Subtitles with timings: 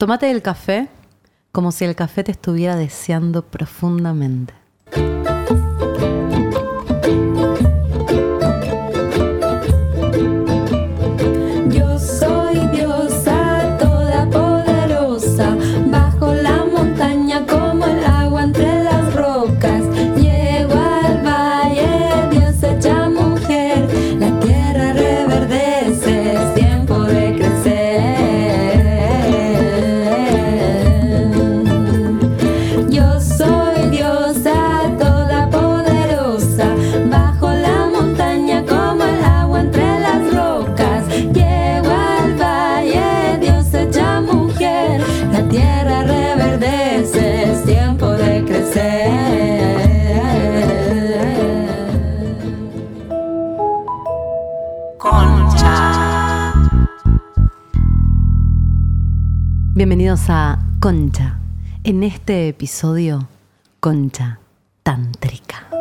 [0.00, 0.88] Tómate el café
[1.52, 4.54] como si el café te estuviera deseando profundamente.
[60.10, 61.38] Bienvenidos a Concha.
[61.84, 63.28] En este episodio,
[63.78, 64.40] Concha
[64.82, 65.68] Tántrica.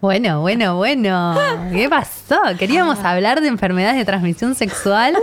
[0.00, 1.34] Bueno, bueno, bueno.
[1.72, 2.38] ¿Qué pasó?
[2.56, 5.16] Queríamos hablar de enfermedades de transmisión sexual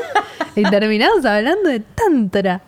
[0.53, 2.59] y terminamos hablando de tantra.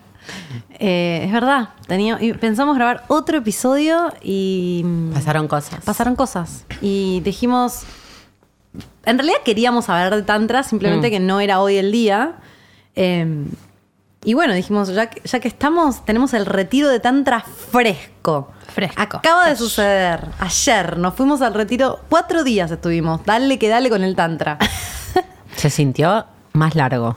[0.78, 5.84] Eh, es verdad, tenía, pensamos grabar otro episodio y mm, Pasaron cosas.
[5.84, 6.64] pasaron cosas.
[6.80, 7.82] Y dijimos,
[9.04, 11.10] en realidad queríamos hablar de Tantra, simplemente Mm.
[11.10, 12.36] que no era hoy el día.
[12.96, 13.44] Eh,
[14.24, 18.52] y bueno, dijimos, ya que, ya que estamos, tenemos el retiro de Tantra fresco.
[18.72, 19.16] Fresco.
[19.18, 20.28] Acaba de suceder.
[20.38, 23.24] Ayer nos fuimos al retiro, cuatro días estuvimos.
[23.24, 24.58] Dale que dale con el Tantra.
[25.56, 27.16] Se sintió más largo.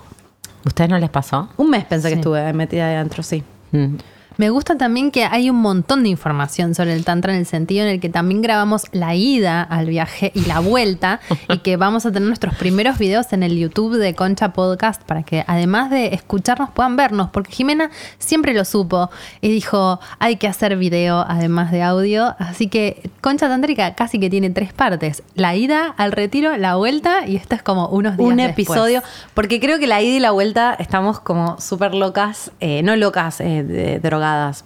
[0.65, 1.49] ¿Ustedes no les pasó?
[1.57, 3.43] Un mes pensé que estuve metida adentro, sí.
[3.71, 3.95] Mm.
[4.37, 7.85] Me gusta también que hay un montón de información sobre el Tantra en el sentido
[7.85, 11.19] en el que también grabamos la ida al viaje y la vuelta
[11.49, 15.23] y que vamos a tener nuestros primeros videos en el YouTube de Concha Podcast para
[15.23, 19.09] que además de escucharnos puedan vernos, porque Jimena siempre lo supo
[19.41, 24.29] y dijo hay que hacer video además de audio, así que Concha Tántrica casi que
[24.29, 28.29] tiene tres partes, la ida al retiro, la vuelta y esto es como unos días
[28.29, 28.67] un después.
[28.67, 29.01] episodio,
[29.33, 33.39] porque creo que la ida y la vuelta estamos como súper locas, eh, no locas,
[33.41, 34.65] eh, de- drogadas,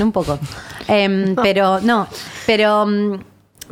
[0.00, 0.38] un poco,
[0.88, 2.06] Em, pero no,
[2.46, 3.20] pero, mm,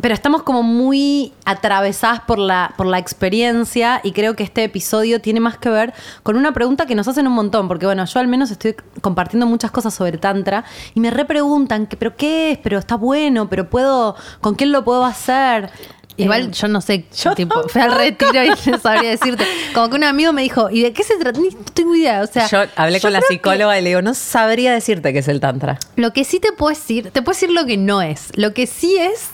[0.00, 5.20] pero estamos como muy atravesadas por la, por la experiencia y creo que este episodio
[5.20, 8.20] tiene más que ver con una pregunta que nos hacen un montón, porque bueno, yo
[8.20, 12.58] al menos estoy compartiendo muchas cosas sobre Tantra y me repreguntan, que, pero qué es,
[12.58, 15.70] pero está bueno, pero puedo, ¿con quién lo puedo hacer?
[16.18, 17.04] Igual Eh, yo no sé,
[17.36, 19.46] tipo, fui al retiro y no sabría decirte.
[19.72, 21.40] Como que un amigo me dijo, ¿y de qué se trata?
[21.40, 22.22] Ni tengo idea.
[22.22, 25.20] O sea, Yo hablé yo con la psicóloga y le digo, no sabría decirte qué
[25.20, 25.78] es el tantra.
[25.96, 28.30] Lo que sí te puedo decir, te puedo decir lo que no es.
[28.34, 29.28] Lo que sí es,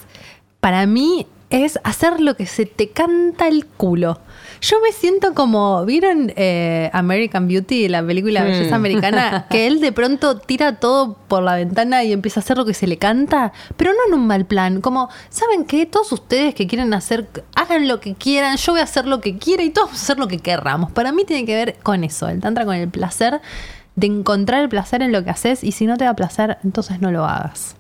[0.61, 4.21] para mí, es hacer lo que se te canta el culo.
[4.61, 8.45] Yo me siento como, ¿vieron eh, American Beauty, la película.
[8.45, 9.47] Belleza Americana?
[9.55, 12.75] Que él de pronto tira todo por la ventana y empieza a hacer lo que
[12.75, 14.81] se le canta, pero no en un mal plan.
[14.81, 15.87] Como, ¿saben qué?
[15.87, 19.39] Todos ustedes que quieren hacer, hagan lo que quieran, yo voy a hacer lo que
[19.39, 20.93] quiera y todos vamos a hacer lo que querramos.
[20.93, 23.41] Para mí tiene que ver con eso, el tantra con el placer,
[23.97, 27.01] de encontrar el placer en lo que haces y si no te da placer, entonces
[27.01, 27.77] no lo hagas.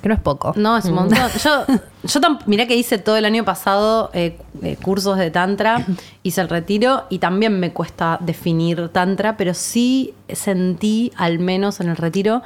[0.00, 0.52] Que no es poco.
[0.56, 1.18] No, es un montón.
[1.44, 1.66] Yo,
[2.02, 5.84] yo mirá que hice todo el año pasado eh, eh, cursos de Tantra,
[6.22, 11.88] hice el retiro y también me cuesta definir Tantra, pero sí sentí, al menos en
[11.88, 12.42] el retiro,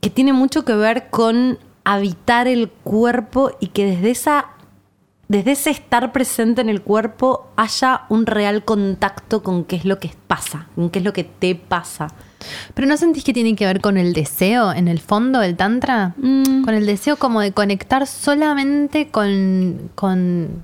[0.00, 4.46] que tiene mucho que ver con habitar el cuerpo y que desde esa.
[5.28, 9.98] Desde ese estar presente en el cuerpo haya un real contacto con qué es lo
[9.98, 12.06] que pasa, con qué es lo que te pasa.
[12.74, 16.14] Pero ¿no sentís que tiene que ver con el deseo en el fondo del tantra?
[16.18, 16.62] Mm.
[16.64, 20.62] Con el deseo como de conectar solamente con, con,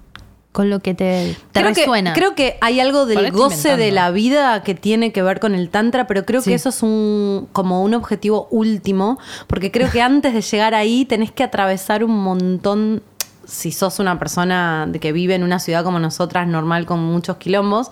[0.53, 2.13] con lo que te, te creo resuena.
[2.13, 5.55] Que, creo que hay algo del goce de la vida que tiene que ver con
[5.55, 6.51] el tantra, pero creo Sí.
[6.51, 11.05] que eso es un como un objetivo último, porque creo que antes de llegar ahí
[11.05, 13.03] tenés que atravesar un montón
[13.45, 17.91] si sos una persona que vive en una ciudad como nosotras, normal con muchos quilombos,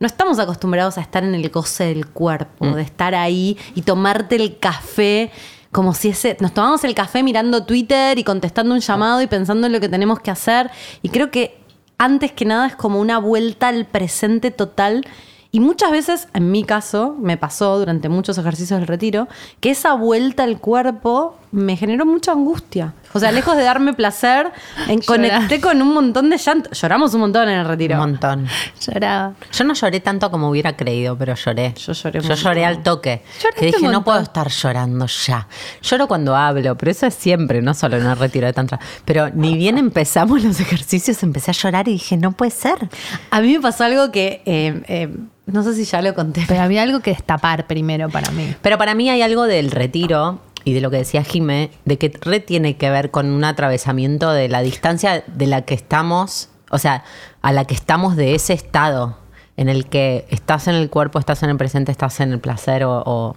[0.00, 4.36] no estamos acostumbrados a estar en el goce del cuerpo, de estar ahí y tomarte
[4.36, 5.30] el café
[5.72, 6.36] como si ese.
[6.40, 9.88] Nos tomamos el café mirando Twitter y contestando un llamado y pensando en lo que
[9.88, 10.70] tenemos que hacer.
[11.02, 11.58] Y creo que
[11.98, 15.04] antes que nada es como una vuelta al presente total.
[15.50, 19.28] Y muchas veces, en mi caso, me pasó durante muchos ejercicios del retiro,
[19.60, 22.94] que esa vuelta al cuerpo me generó mucha angustia.
[23.14, 24.52] O sea, lejos de darme placer,
[24.88, 26.70] en- conecté con un montón de llanto.
[26.72, 27.94] Lloramos un montón en el retiro.
[27.94, 28.46] Un montón.
[28.86, 29.32] Lloraba.
[29.52, 31.74] Yo no lloré tanto como hubiera creído, pero lloré.
[31.74, 33.22] Yo lloré un Yo lloré al toque.
[33.40, 35.48] Lloraste Que dije, un no puedo estar llorando ya.
[35.82, 38.78] Lloro cuando hablo, pero eso es siempre, no solo en el retiro de tantra.
[39.04, 42.88] Pero ni bien empezamos los ejercicios, empecé a llorar y dije, no puede ser.
[43.30, 45.08] A mí me pasó algo que eh, eh,
[45.46, 46.44] no sé si ya lo conté.
[46.46, 48.54] Pero había algo que destapar primero para mí.
[48.60, 52.12] Pero para mí hay algo del retiro y de lo que decía Jime, de que
[52.20, 56.78] re tiene que ver con un atravesamiento de la distancia de la que estamos, o
[56.78, 57.04] sea,
[57.40, 59.16] a la que estamos de ese estado
[59.56, 62.84] en el que estás en el cuerpo, estás en el presente, estás en el placer
[62.84, 63.36] o, o-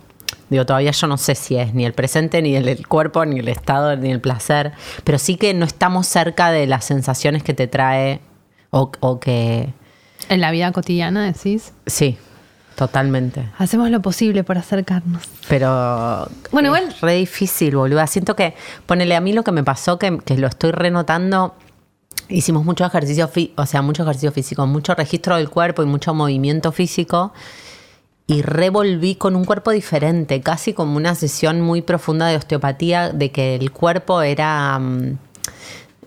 [0.49, 3.39] digo, todavía yo no sé si es ni el presente, ni el, el cuerpo, ni
[3.39, 4.73] el estado, ni el placer,
[5.05, 8.19] pero sí que no estamos cerca de las sensaciones que te trae
[8.69, 9.73] o, o que,
[10.29, 12.17] En la vida cotidiana decís, sí,
[12.75, 13.49] totalmente.
[13.57, 15.23] hacemos lo posible por acercarnos.
[15.47, 18.07] Pero Bueno, es igual- re difícil, boluda.
[18.07, 21.55] Siento que, ponele a mí lo que me pasó, que, que lo estoy renotando.
[22.29, 26.71] Hicimos mucho ejercicio, o sea, mucho ejercicio físico, mucho registro del cuerpo y mucho movimiento
[26.71, 27.33] físico.
[28.27, 33.31] Y revolví con un cuerpo diferente, casi como una sesión muy profunda de osteopatía, de
[33.31, 34.79] que el cuerpo era.
[34.79, 35.17] mm,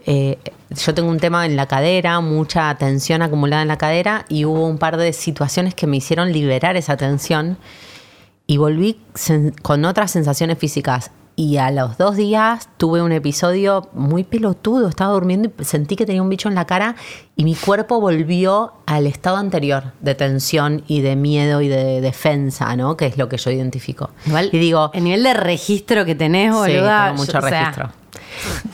[0.06, 0.38] eh,
[0.70, 4.66] yo tengo un tema en la cadera, mucha tensión acumulada en la cadera, y hubo
[4.66, 7.56] un par de situaciones que me hicieron liberar esa tensión
[8.46, 9.00] y volví
[9.62, 11.10] con otras sensaciones físicas.
[11.36, 14.86] Y a los dos días tuve un episodio muy pelotudo.
[14.88, 16.94] Estaba durmiendo y sentí que tenía un bicho en la cara
[17.34, 22.76] y mi cuerpo volvió al estado anterior de tensión y de miedo y de defensa,
[22.76, 22.96] ¿no?
[22.96, 24.10] Que es lo que yo identifico.
[24.26, 27.06] Igual, y digo, el nivel de registro que tenés, Sí, boluda.
[27.06, 27.90] tengo mucho yo- o sea, registro.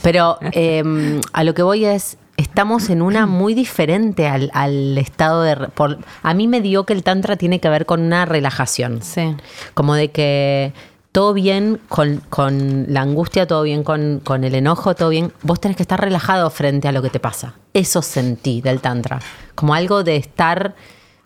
[0.02, 5.42] Pero eh, a lo que voy es, estamos en una muy diferente al, al estado
[5.42, 5.56] de...
[5.68, 9.02] por- a mí me dio que el tantra tiene que ver con una relajación.
[9.02, 9.36] Sí.
[9.74, 10.72] Como de que
[11.12, 15.32] todo bien con, con la angustia, todo bien con, con el enojo, todo bien.
[15.42, 17.54] Vos tenés que estar relajado frente a lo que te pasa.
[17.74, 19.18] Eso sentí del tantra.
[19.54, 20.74] Como algo de estar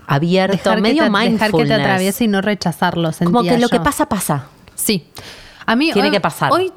[0.07, 3.11] abierto, Dejar medio te, dejar que te atraviese y no rechazarlo.
[3.25, 4.47] Como que lo que pasa, pasa.
[4.75, 5.07] Sí.
[5.67, 6.51] A mí Tiene hoy- que pasar.
[6.53, 6.73] Hoy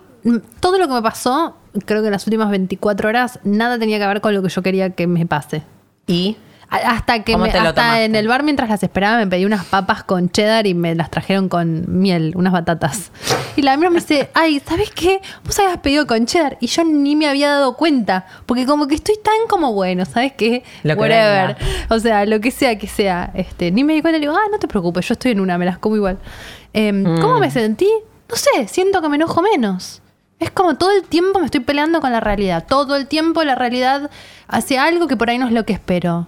[0.60, 4.08] todo lo que me pasó, creo que en las últimas 24 horas, nada tenía que
[4.08, 5.64] ver con lo que yo quería que me pase.
[6.08, 6.38] Y
[6.70, 8.04] Hasta que ¿Cómo me- hasta tomaste?
[8.04, 11.10] en el bar mientras las esperaba me pedí unas papas con cheddar y me las
[11.10, 13.12] trajeron con miel, unas batatas.
[13.56, 15.22] Y la mía me dice, ay, ¿sabes qué?
[15.46, 18.96] Vos habías pedido con cheddar y yo ni me había dado cuenta, porque como que
[18.96, 20.64] estoy tan como bueno, ¿sabes qué?
[20.84, 21.56] Lo Whatever.
[21.90, 24.38] O sea, lo que sea que sea, este, ni me di cuenta y le digo,
[24.38, 26.18] ah, no te preocupes, yo estoy en una, me las como igual.
[26.74, 27.22] Em, Mm.
[27.22, 27.88] ¿Cómo me sentí?
[28.30, 30.02] No sé, siento que me enojo menos.
[30.40, 32.66] Es como todo el tiempo me estoy peleando con la realidad.
[32.68, 34.10] Todo el tiempo la realidad
[34.48, 36.28] hace algo que por ahí no es lo que espero.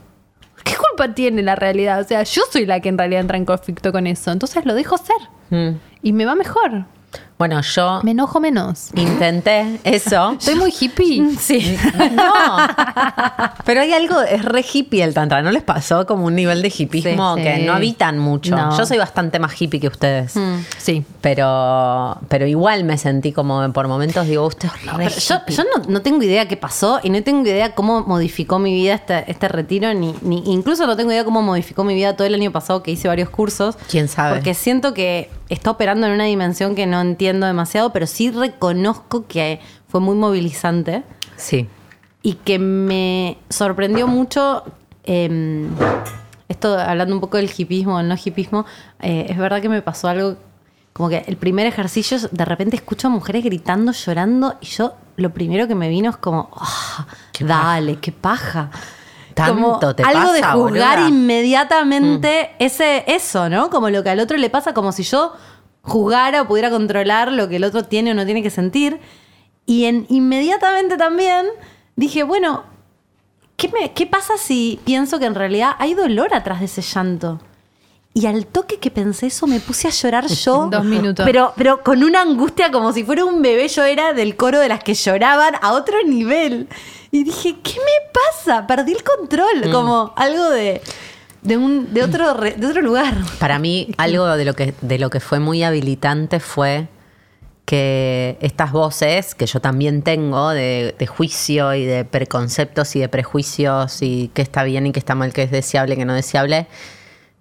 [0.63, 2.01] ¿Qué culpa tiene la realidad?
[2.01, 4.31] O sea, yo soy la que en realidad entra en conflicto con eso.
[4.31, 5.15] Entonces lo dejo ser.
[5.51, 6.85] mm, Y me va mejor.
[7.39, 8.89] Bueno, yo Me enojo menos.
[8.95, 10.35] intenté eso.
[10.39, 11.23] Soy muy hippie.
[11.39, 11.77] Sí.
[12.11, 12.33] No.
[13.63, 16.67] Pero hay algo, es re hippie el tantra, ¿no les pasó como un nivel de
[16.77, 17.61] hippismo Sí, que sí.
[17.63, 18.55] no habitan mucho?
[18.57, 18.77] No.
[18.77, 20.33] Yo soy bastante más hippie que ustedes.
[20.77, 21.05] Sí.
[21.21, 25.55] Pero, pero igual me sentí como por momentos digo, usted es re yo, hippie".
[25.55, 28.95] yo no, no tengo idea qué pasó y no tengo idea cómo modificó mi vida
[28.95, 32.33] este, este retiro, ni, ni incluso no tengo idea cómo modificó mi vida todo el
[32.35, 33.77] año pasado que hice varios cursos.
[33.89, 34.35] ¿Quién sabe?
[34.35, 39.25] Porque siento que está operando en una dimensión que no entiendo demasiado, pero sí reconozco
[39.27, 41.03] que fue muy movilizante
[41.35, 41.67] Sí.
[42.21, 44.63] y que me sorprendió mucho.
[45.05, 45.67] eh,
[46.47, 48.65] esto hablando un poco del hipismo, el no hipismo,
[49.01, 50.35] eh, es verdad que me pasó algo
[50.93, 55.29] como que el primer ejercicio, de repente escucho a mujeres gritando, llorando, y yo lo
[55.31, 57.07] primero que me vino es como, "Ah,
[57.39, 58.69] dale, qué paja.
[59.33, 61.07] Tanto te algo de juzgar boluda.
[61.07, 63.69] inmediatamente ese, eso, ¿no?
[63.69, 65.33] Como lo que al otro le pasa, como si yo
[65.81, 68.99] juzgara o pudiera controlar lo que el otro tiene o no tiene que sentir.
[69.65, 71.45] Y en, inmediatamente también
[71.95, 72.63] dije, bueno,
[73.55, 77.39] ¿qué, me- ¿qué pasa si pienso que en realidad hay dolor atrás de ese llanto?
[78.11, 80.67] Y al toque que pensé eso me puse a llorar yo.
[80.71, 81.23] Dos minutos.
[81.25, 83.67] Pero, pero con una angustia como si fuera un bebé.
[83.67, 86.67] Yo era del coro de las que lloraban a otro nivel.
[87.11, 88.65] Y dije, ¿qué me pasa?
[88.65, 89.71] Perdí el control.
[89.71, 90.81] Como algo de,
[91.41, 93.15] de, un, de, otro, re- de otro lugar.
[93.39, 96.87] Para mí, algo de lo que, de lo que fue muy habilitante fue
[97.65, 103.09] que estas voces que yo también tengo de, de juicio y de preconceptos y de
[103.09, 106.65] prejuicios y qué está bien y qué está mal, qué es deseable, qué no deseable,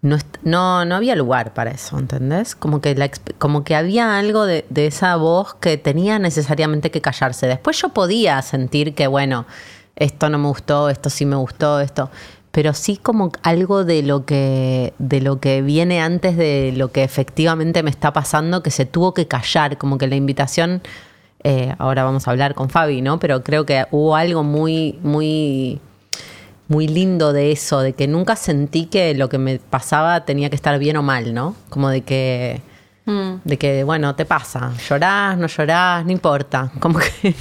[0.03, 2.55] no, no, no había lugar para eso, ¿entendés?
[2.55, 7.01] Como que, la como que había algo de, de esa voz que tenía necesariamente que
[7.01, 7.47] callarse.
[7.47, 9.47] Después yo podía sentir que, bueno,
[9.97, 12.11] esto no me gustó, esto sí me gustó, esto.
[12.59, 17.05] Pero sí como algo de lo que, de lo que viene antes de lo que
[17.05, 20.83] efectivamente me está pasando, que se tuvo que callar, como que la invitación,
[21.45, 23.21] eh, ahora vamos a hablar con Fabi, ¿no?
[23.21, 25.79] Pero creo que hubo algo muy, muy
[26.67, 30.57] muy lindo de eso, de que nunca sentí que lo que me pasaba tenía que
[30.57, 31.55] estar bien o mal, ¿no?
[31.69, 32.61] Como de que,
[33.45, 36.73] de que bueno, te pasa, llorás, no llorás, no importa.
[36.81, 37.37] Como que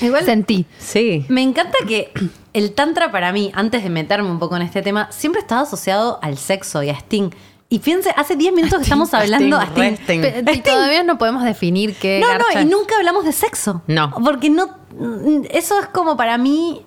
[0.00, 0.66] Igual Sentí.
[0.78, 1.24] Sí.
[1.28, 2.12] me encanta que
[2.52, 6.18] el tantra para mí, antes de meterme un poco en este tema, siempre estaba asociado
[6.22, 7.30] al sexo y a Sting.
[7.72, 9.80] Y fíjense, hace 10 minutos que estamos hablando a Sting.
[9.80, 10.20] Resting.
[10.22, 13.82] Pe- Y todavía no podemos definir qué No, garcha no, y nunca hablamos de sexo.
[13.86, 14.10] No.
[14.24, 14.76] Porque no.
[15.50, 16.84] Eso es como para mí.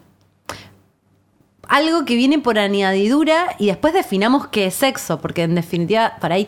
[1.70, 5.20] Algo que viene por añadidura y después definamos qué es sexo.
[5.20, 6.48] Porque en definitiva, para ahí.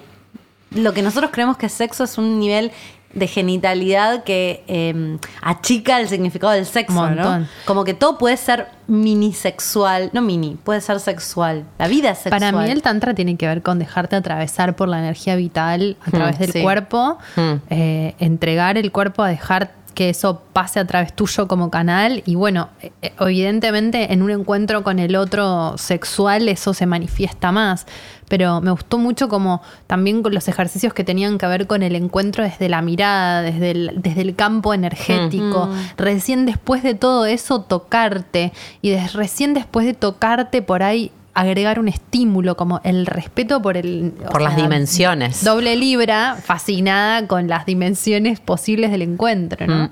[0.72, 2.72] Lo que nosotros creemos que es sexo es un nivel
[3.16, 7.42] de genitalidad que eh, achica el significado del sexo, Montón.
[7.42, 7.48] ¿no?
[7.66, 10.10] Como que todo puede ser minisexual.
[10.14, 11.64] No mini, puede ser sexual.
[11.80, 12.40] La vida es sexual.
[12.40, 16.12] Para mí el tantra tiene que ver con dejarte atravesar por la energía vital a
[16.12, 16.62] través del sí.
[16.62, 17.54] cuerpo, Hmm.
[17.70, 22.22] eh, entregar el cuerpo a dejar que eso pase a través tuyo como canal.
[22.28, 27.52] Y bueno, eh, eh, evidentemente en un encuentro con el otro sexual eso se manifiesta
[27.52, 27.88] más,
[28.28, 31.96] pero me gustó mucho como también con los ejercicios que tenían que ver con el
[31.96, 37.62] encuentro desde la mirada, desde el, desde el campo energético, recién después de todo eso
[37.62, 38.54] tocarte.
[38.82, 44.14] Y recién después de tocarte por ahí agregar un estímulo como el respeto por el
[44.32, 45.44] Por las dimensiones.
[45.44, 49.84] doble libra fascinada con las dimensiones posibles del encuentro ¿no?
[49.86, 49.92] Mm.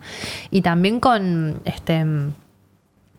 [0.52, 2.06] y también con este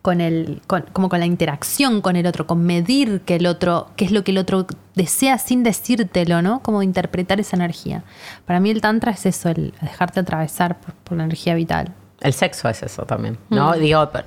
[0.02, 3.88] con el con- como con la interacción con el otro con medir que el otro
[3.96, 8.04] qué es lo que el otro desea sin decírtelo no como interpretar esa energía
[8.46, 12.32] para mí el tantra es eso el dejarte atravesar por, por la energía vital El
[12.32, 13.74] sexo es eso también, ¿no?
[13.74, 14.24] Digo, per-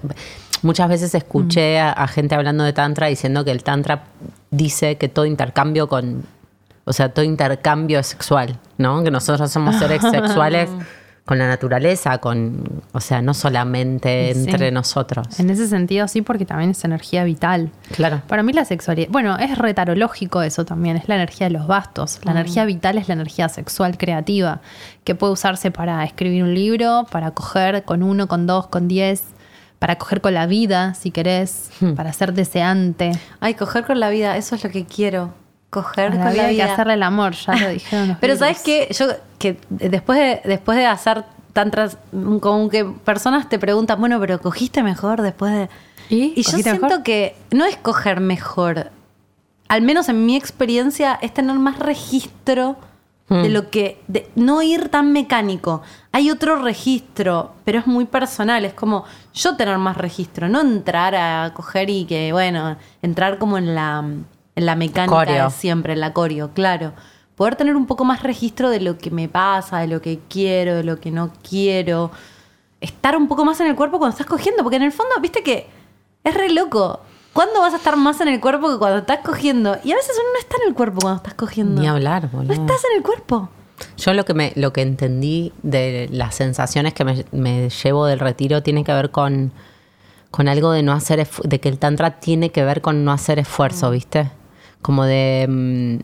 [0.64, 4.04] muchas veces escuché a, a gente hablando de tantra diciendo que el tantra
[4.52, 6.24] dice que todo intercambio con,
[6.86, 9.04] o sea, todo intercambio es sexual, ¿no?
[9.04, 10.70] Que nosotros somos seres sexuales
[11.26, 14.50] con la naturaleza, con, o sea, no solamente Sí.
[14.50, 15.38] entre nosotros.
[15.42, 18.22] en ese sentido sí porque también es energía vital Claro.
[18.30, 22.20] Para mí la sexualidad, bueno, es retarológico eso también, es la energía de los bastos.
[22.24, 24.62] La energía vital es la energía sexual creativa,
[25.04, 29.24] que puede usarse para escribir un libro, para coger con uno, con dos, con diez,
[29.80, 33.12] para coger con la vida, si querés, para ser deseante.
[33.40, 35.34] Ay, coger con la vida, eso es lo que quiero.
[35.70, 38.18] Coger A la con vida la hay que hacerle el amor, ya lo dijeron.
[38.22, 39.08] Pero sabes qué, yo
[39.38, 41.98] que después de, después de hacer tantas,
[42.40, 45.70] como que personas te preguntan, bueno, pero cogiste mejor después de.
[46.10, 46.34] ¿Y?
[46.36, 47.04] Y yo ¿Cogiste siento mejor?
[47.04, 48.92] que no es coger mejor.
[49.68, 52.78] Al menos en mi experiencia, es tener más registro
[53.30, 53.44] Hmm.
[53.44, 54.02] de lo que.
[54.08, 55.82] de no ir tan mecánico.
[56.14, 58.64] Hay otro registro, pero es muy personal.
[58.64, 59.04] Es como
[59.34, 64.00] yo tener más registro, no entrar a coger y que, bueno, entrar como en la,
[64.00, 66.94] en la mecánica de siempre, en la coreo, claro.
[67.36, 70.76] Poder tener un poco más registro de lo que me pasa, de lo que quiero,
[70.76, 72.12] de lo que no quiero.
[72.80, 75.44] Estar un poco más en el cuerpo cuando estás cogiendo, porque en el fondo, viste
[75.44, 75.68] que
[76.24, 77.02] es re loco.
[77.38, 79.78] ¿Cuándo vas a estar más en el cuerpo que cuando estás cogiendo?
[79.84, 81.80] Y a veces uno no está en el cuerpo cuando estás cogiendo.
[81.80, 82.54] Ni hablar, No boludo.
[82.54, 83.50] estás en el cuerpo.
[83.96, 88.18] Yo lo que me, lo que entendí de las sensaciones que me, me llevo del
[88.18, 89.52] retiro tiene que ver con,
[90.32, 93.38] con algo de no hacer de que el tantra tiene que ver con no hacer
[93.38, 94.32] esfuerzo, ¿viste?
[94.82, 95.98] Como de, mm,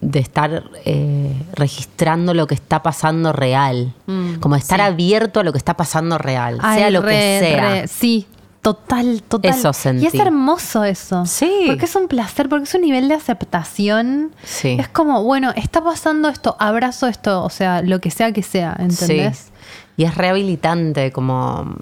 [0.00, 3.94] de estar eh, registrando lo que está pasando real.
[4.38, 7.38] como de estar abierto a lo que está pasando real, Ay, sea lo re, que
[7.40, 7.70] sea.
[7.70, 8.28] re, sí,
[8.62, 9.50] total, total.
[9.50, 10.04] Eso sentí.
[10.04, 11.26] Y es hermoso eso.
[11.26, 11.64] Sí.
[11.66, 14.34] Porque es un placer, porque es un nivel de aceptación.
[14.44, 14.76] Sí.
[14.78, 18.76] Es como, bueno, está pasando esto, abrazo esto, o sea, lo que sea que sea,
[18.78, 19.38] ¿entendés?
[19.38, 19.52] Sí.
[19.96, 21.76] Y es rehabilitante, como.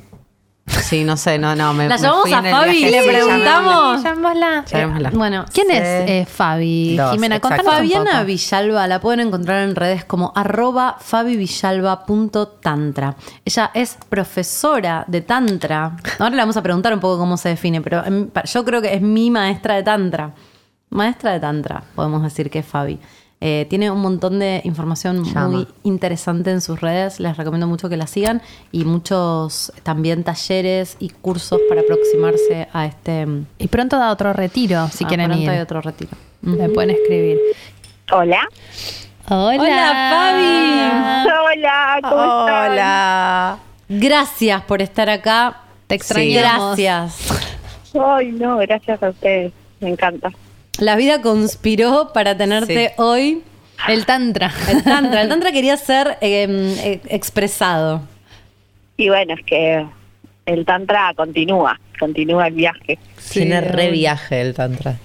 [0.68, 1.72] Sí, no sé, no, no.
[1.74, 4.02] Me, La llamamos a Fabi y le preguntamos.
[4.02, 4.64] Llamémosla.
[4.66, 5.08] Llamémosla.
[5.08, 5.72] Eh, bueno, ¿quién Sí.
[5.76, 6.96] es eh, Fabi?
[6.96, 8.24] Dos, Jimena, contanos un Fabiana poco.
[8.26, 13.16] Villalba la pueden encontrar en redes como arroba fabivillalba.tantra.
[13.44, 15.96] Ella es profesora de tantra.
[16.18, 18.94] Ahora le vamos a preguntar un poco cómo se define, pero em, yo creo que
[18.94, 20.32] es mi maestra de tantra.
[20.90, 22.98] Maestra de tantra, podemos decir que es Fabi.
[23.40, 25.48] Eh, tiene un montón de información Llama.
[25.48, 27.20] muy interesante en sus redes.
[27.20, 28.42] Les recomiendo mucho que la sigan
[28.72, 33.26] y muchos también talleres y cursos para aproximarse a este.
[33.58, 35.50] Y pronto da otro retiro, si ah, quieren pronto ir.
[35.50, 36.10] hay otro retiro.
[36.40, 37.38] Me pueden escribir.
[38.10, 38.48] Hola.
[39.28, 39.56] Hola.
[39.56, 42.72] Hola, Hola, ¿cómo están?
[42.72, 43.58] Hola.
[43.88, 45.62] Gracias por estar acá.
[45.86, 46.76] Te extrañamos.
[46.76, 47.94] Gracias.
[47.94, 49.52] Ay, no, gracias a ustedes.
[49.80, 50.30] Me encanta.
[50.78, 52.94] La vida conspiró para tenerte Sí.
[52.98, 53.42] hoy.
[53.88, 54.52] El Tantra.
[54.68, 55.22] El Tantra.
[55.22, 56.46] El Tantra quería ser eh,
[56.84, 58.02] eh, expresado.
[58.96, 59.86] Y bueno, es que
[60.46, 62.98] el Tantra continúa, continúa el viaje.
[63.32, 64.96] Tiene re viaje el tantra.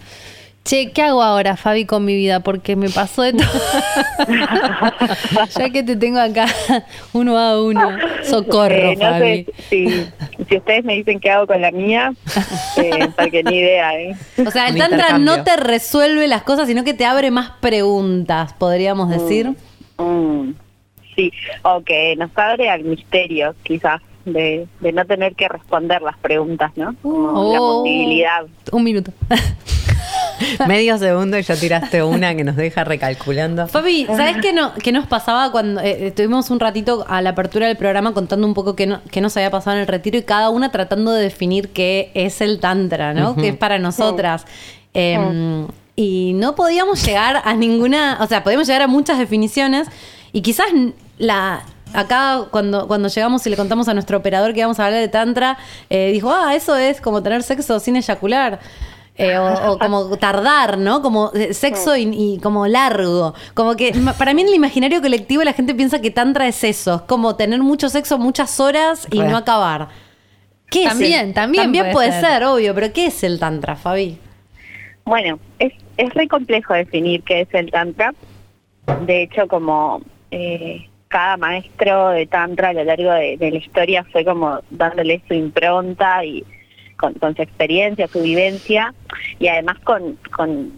[0.65, 2.39] Che, ¿qué hago ahora, Fabi, con mi vida?
[2.39, 3.45] Porque me pasó de todo.
[5.59, 6.45] ya que te tengo acá
[7.11, 7.97] uno a uno.
[8.23, 9.43] Socorro, Eh, no Fabi.
[9.43, 9.87] sé si,
[10.47, 12.13] si ustedes me dicen qué hago con la mía,
[12.77, 14.15] eh, porque ni idea, ¿eh?
[14.45, 18.53] O sea, el Tantra no te resuelve las cosas, sino que te abre más preguntas,
[18.53, 19.51] podríamos decir.
[19.97, 20.51] Mm,
[21.13, 21.29] sí,
[21.63, 24.01] o que nos abre al misterio, quizás.
[24.25, 26.95] de, de no tener que responder las preguntas, ¿no?
[27.01, 27.83] Como la Oh.
[27.83, 28.45] posibilidad.
[28.71, 29.11] Un minuto.
[30.67, 33.67] Medio segundo y ya tiraste una que nos deja recalculando.
[33.67, 37.67] Fabi, ¿sabes qué, no, qué nos pasaba cuando eh, estuvimos un ratito a la apertura
[37.67, 40.23] del programa contando un poco qué, no- qué nos había pasado en el retiro y
[40.23, 43.35] cada una tratando de definir qué es el Tantra, ¿no?
[43.35, 44.45] ¿Qué es para nosotras?
[44.93, 49.87] Eh, y no podíamos llegar a ninguna, o sea, podíamos llegar a muchas definiciones
[50.31, 50.67] y quizás
[51.17, 51.63] la...
[51.95, 55.09] Acá cuando, cuando llegamos y le contamos a nuestro operador que íbamos a hablar de
[55.09, 55.59] Tantra,
[55.91, 58.59] eh, dijo, ah, eso es como tener sexo sin eyacular.
[59.15, 61.01] Eh, o, o como tardar, ¿no?
[61.01, 63.33] Como eh, sexo y, y como largo.
[63.53, 66.95] Como que para mí en el imaginario colectivo la gente piensa que tantra es eso,
[66.95, 69.27] es como tener mucho sexo muchas horas y Re.
[69.27, 69.89] no acabar.
[70.69, 72.39] ¿Qué También, también También puede puede ser.
[72.39, 72.43] ser.
[72.45, 74.17] obvio, pero ¿qué es el tantra, Fabi?
[75.05, 78.13] Bueno, es, es re complejo definir qué es el Tantra.
[79.05, 80.01] De hecho, como
[80.31, 85.21] eh, cada maestro de Tantra a lo largo de, de la historia fue como dándole
[85.27, 86.43] su impronta y
[87.19, 88.93] con, su experiencia, su vivencia
[89.39, 90.71] y además con, con,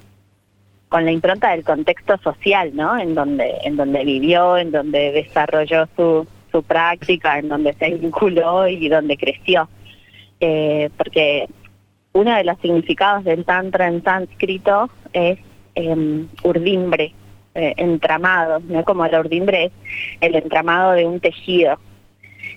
[0.91, 2.97] la impronta del contexto social, ¿no?
[2.97, 8.65] En donde, en donde vivió, en donde desarrolló su, su práctica, en donde se vinculó
[8.67, 9.67] y donde creció.
[10.39, 11.49] Eh, porque
[12.13, 15.37] uno de los significados del tantra en sánscrito es
[15.75, 17.13] eh, urdimbre,
[17.55, 18.85] eh, entramado, ¿no?
[18.85, 19.71] Como la urdimbre es
[20.21, 21.77] el entramado de un tejido.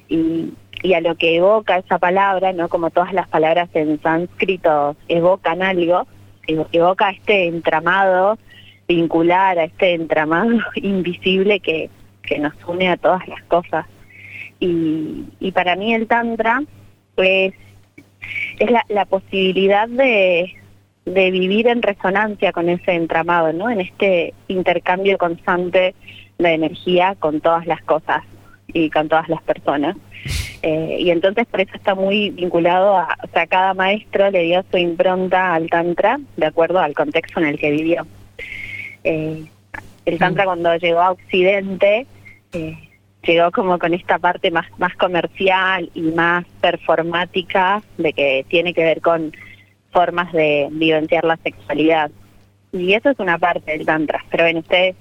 [0.08, 2.68] Y, y a lo que evoca esa palabra, ¿no?
[2.68, 6.06] Como todas las palabras en sánscrito evocan algo,
[6.46, 8.38] evo- evoca este entramado
[8.86, 11.90] vincular, a este entramado invisible que,
[12.22, 13.86] que nos une a todas las cosas.
[14.60, 16.62] Y, para mí el tantra
[17.16, 17.54] es
[18.58, 20.52] es la, la posibilidad de,
[21.04, 23.70] de vivir en resonancia con ese entramado, ¿no?
[23.70, 25.94] En este intercambio constante
[26.38, 28.22] de energía con todas las cosas
[28.68, 29.96] y con todas las personas.
[30.62, 34.64] Eh, y entonces por eso está muy vinculado a, o sea, cada maestro le dio
[34.70, 38.06] su impronta al tantra de acuerdo al contexto en el que vivió.
[39.04, 39.44] Eh,
[40.04, 42.06] el tantra cuando llegó a Occidente
[42.52, 42.76] eh,
[43.22, 48.84] llegó como con esta parte más, más comercial y más performática de que tiene que
[48.84, 49.32] ver con
[49.92, 52.10] formas de vivenciar la sexualidad.
[52.72, 54.24] Y eso es una parte del tantra.
[54.30, 54.96] Pero ven, ustedes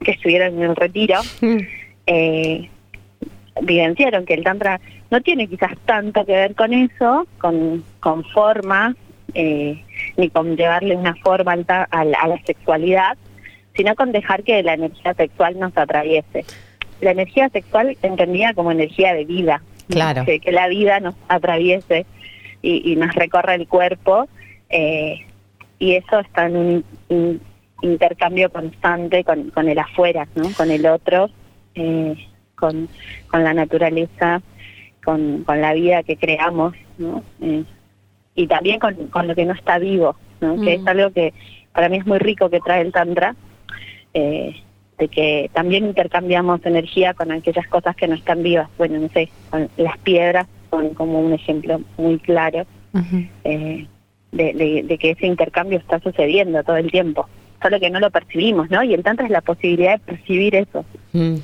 [0.00, 1.20] que estuvieron en el retiro,
[2.06, 2.68] eh,
[3.62, 8.94] vivenciaron que el tantra no tiene quizás tanto que ver con eso, con, con formas,
[9.34, 9.82] eh,
[10.16, 13.16] ni con llevarle una forma al ta- a la, a la sexualidad,
[13.74, 16.44] sino con dejar que la energía sexual nos atraviese.
[17.00, 20.24] La energía sexual entendida como energía de vida, Claro.
[20.24, 22.06] que, que la vida nos atraviese
[22.62, 24.26] y, y nos recorre el cuerpo,
[24.70, 25.24] eh,
[25.78, 27.40] y eso está en un in-
[27.82, 30.50] intercambio constante con, con el afuera, ¿no?
[30.56, 31.30] con el otro,
[31.76, 32.16] eh,
[32.54, 32.88] con,
[33.30, 34.42] con la naturaleza,
[35.04, 37.22] con, con la vida que creamos, ¿no?
[37.40, 37.64] Eh,
[38.34, 40.56] y también con, con lo que no está vivo, ¿no?
[40.56, 40.80] que Mm.
[40.82, 41.32] es algo que
[41.72, 43.34] para mí es muy rico que trae el Tantra,
[44.14, 44.54] eh,
[44.98, 48.68] de que también intercambiamos energía con aquellas cosas que no están vivas.
[48.78, 52.64] Bueno, no sé, con las piedras son como un ejemplo muy claro
[53.44, 53.86] eh,
[54.32, 57.28] de, de- de que ese intercambio está sucediendo todo el tiempo,
[57.62, 58.82] solo que no lo percibimos, ¿no?
[58.82, 60.84] Y el Tantra es la posibilidad de percibir eso.
[61.12, 61.36] Mm.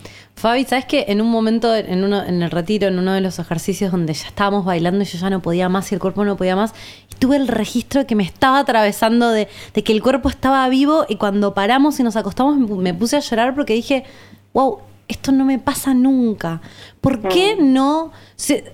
[0.42, 3.38] Fabi, ¿sabes que en un momento, en, uno, en el retiro, en uno de los
[3.38, 6.37] ejercicios donde ya estábamos bailando y yo ya no podía más y el cuerpo no
[6.37, 6.74] podía más,
[7.09, 11.07] y tuve el registro que me estaba atravesando de, de que el cuerpo estaba vivo
[11.09, 14.02] y cuando paramos y nos acostamos me puse a llorar porque dije,
[14.52, 16.60] wow, esto no me pasa nunca.
[17.00, 18.12] ¿Por qué no?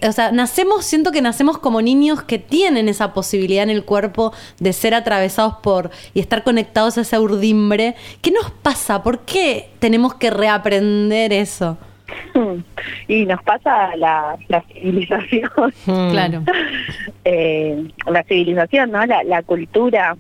[0.02, 4.32] o sea, nacemos, siento que nacemos como niños que tienen esa posibilidad en el cuerpo
[4.58, 7.94] de ser atravesados por y estar conectados a esa urdimbre.
[8.22, 9.02] ¿Qué nos pasa?
[9.02, 11.78] ¿Por qué tenemos que reaprender eso?
[13.08, 15.50] Y nos pasa la, la civilización,
[15.86, 16.10] Mm.
[16.10, 16.42] Claro.
[17.24, 19.04] eh, la civilización, ¿no?
[19.06, 20.16] La, la cultura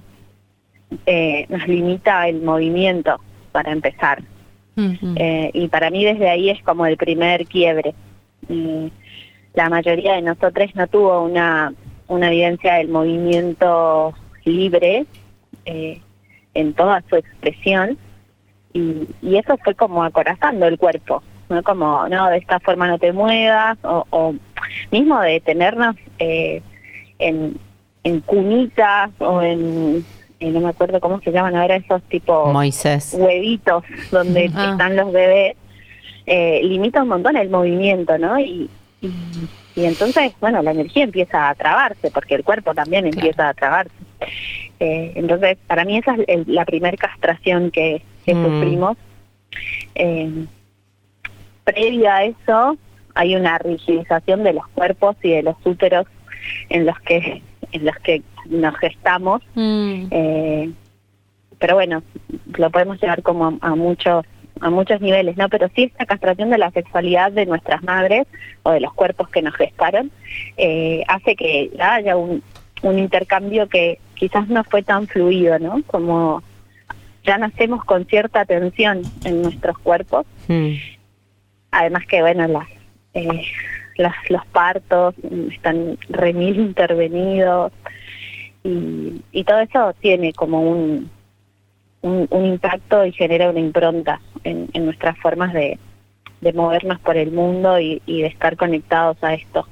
[1.06, 3.20] eh, nos limita el movimiento
[3.52, 4.22] para empezar.
[5.16, 7.94] Eh, y para mí desde ahí es como el primer quiebre.
[9.54, 11.72] La mayoría de nosotros no tuvo una,
[12.06, 14.14] una vivencia del movimiento
[14.44, 15.04] libre
[15.64, 16.00] eh,
[16.54, 17.98] en toda su expresión
[18.72, 21.62] y, y eso fue como acorazando el cuerpo, ¿no?
[21.62, 24.34] Como, no, de esta forma no te muevas, o, o
[24.92, 26.62] mismo de tenernos eh,
[27.18, 27.58] en,
[28.04, 30.04] en cunitas o en,
[30.40, 33.14] eh, no me acuerdo cómo se llaman ahora esos tipos Moisés.
[33.18, 34.70] huevitos donde Ah.
[34.72, 35.56] están los bebés,
[36.26, 38.38] eh, limita un montón el movimiento, ¿no?
[38.38, 38.68] Y,
[39.00, 39.10] y,
[39.74, 43.92] y entonces, bueno, la energía empieza a trabarse, porque el cuerpo también empieza a trabarse.
[44.80, 48.44] Eh, entonces, para mí esa es el- la primera castración que, que Mm.
[48.44, 48.96] sufrimos.
[49.94, 50.44] Eh,
[51.64, 52.76] previa a eso,
[53.14, 56.06] hay una rigidización de los cuerpos y de los úteros
[56.68, 60.06] en los que en los que nos gestamos Mm.
[60.10, 60.70] eh,
[61.58, 62.02] pero bueno
[62.56, 64.24] lo podemos llevar como a, a muchos
[64.60, 68.26] a muchos niveles no pero sí esta castración de la sexualidad de nuestras madres
[68.62, 70.10] o de los cuerpos que nos gestaron
[70.56, 72.42] eh, hace que haya un,
[72.82, 76.42] un intercambio que quizás no fue tan fluido no como
[77.24, 80.72] ya nacemos con cierta tensión en nuestros cuerpos Mm.
[81.72, 82.66] además que bueno las,
[83.14, 83.42] eh,
[84.28, 85.14] los partos
[85.50, 87.72] están remil intervenidos
[88.64, 91.10] y, todo eso tiene como un,
[92.02, 95.78] impacto y genera una impronta en, nuestras formas de,
[96.40, 99.66] de movernos por el mundo y, de estar conectados a esto.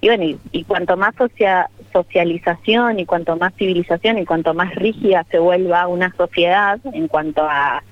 [0.00, 5.24] Y bueno y, cuanto más socia- socialización y cuanto más civilización y cuanto más rígida
[5.30, 7.82] se vuelva una sociedad en cuanto a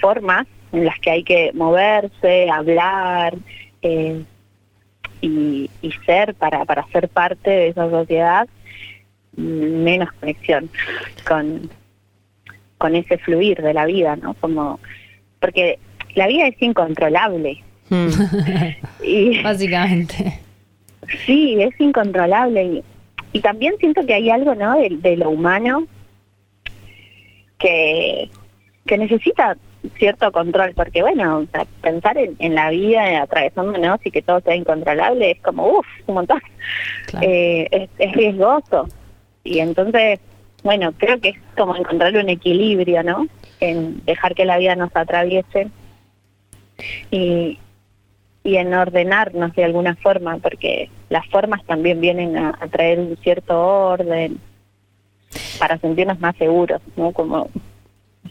[0.00, 3.34] formas en las que hay que moverse, hablar
[3.82, 4.24] eh,
[5.20, 8.48] y, y ser para, para ser parte de esa sociedad,
[9.36, 10.70] menos conexión
[11.26, 11.70] con,
[12.78, 14.34] con ese fluir de la vida, ¿no?
[14.34, 14.78] Como,
[15.40, 15.78] porque
[16.14, 18.08] la vida es incontrolable Mm.
[19.02, 20.40] y Básicamente.
[21.26, 22.84] Sí, es incontrolable y,
[23.32, 24.78] y también siento que hay algo, ¿no?
[24.78, 25.86] De, de lo humano
[27.58, 28.30] que,
[28.86, 29.56] que necesita
[29.98, 34.40] cierto control, porque bueno, o sea, pensar en, en la vida, atravesándonos y que todo
[34.40, 36.40] sea incontrolable es como, uff, un montón.
[37.06, 37.26] Claro.
[37.28, 38.88] Eh, es, es riesgoso.
[39.42, 40.20] Y entonces,
[40.62, 43.26] bueno, creo que es como encontrar un equilibrio, ¿no?
[43.60, 45.68] En dejar que la vida nos atraviese
[47.10, 47.58] y,
[48.42, 53.16] y en ordenarnos de alguna forma, porque las formas también vienen a, a traer un
[53.18, 54.40] cierto orden
[55.58, 57.12] para sentirnos más seguros, ¿no?
[57.12, 57.48] Como,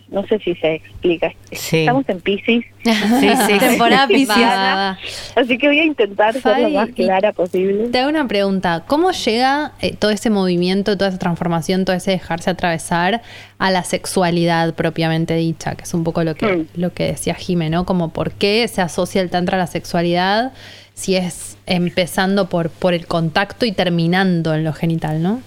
[0.10, 1.32] no sé si se explica.
[1.52, 1.80] Sí.
[1.80, 3.60] Estamos en Pisces, Sí, sí.
[3.60, 5.00] Temporada pisciana.
[5.36, 7.90] así que voy a intentar ser lo más clara posible.
[7.90, 8.84] Te hago una pregunta.
[8.86, 13.22] ¿Cómo llega eh, todo ese movimiento, toda esa transformación, todo ese dejarse atravesar
[13.58, 15.76] a la sexualidad propiamente dicha?
[15.76, 16.68] Que es un poco lo que, Mm.
[16.76, 17.86] lo que decía Jime, ¿no?
[17.86, 20.52] Como por qué se asocia el tantra a la sexualidad
[20.94, 25.42] si es empezando por, por el contacto y terminando en lo genital, ¿no?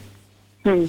[0.64, 0.86] Mm.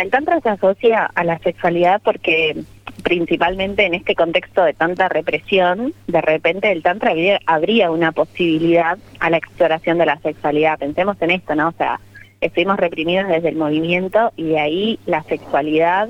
[0.00, 2.64] El tantra se asocia a la sexualidad porque
[3.02, 7.12] principalmente en este contexto de tanta represión, de repente el tantra
[7.46, 10.78] habría una posibilidad a la exploración de la sexualidad.
[10.78, 11.68] Pensemos en esto, ¿no?
[11.68, 12.00] O sea,
[12.40, 16.08] estuvimos reprimidos desde el movimiento y de ahí la sexualidad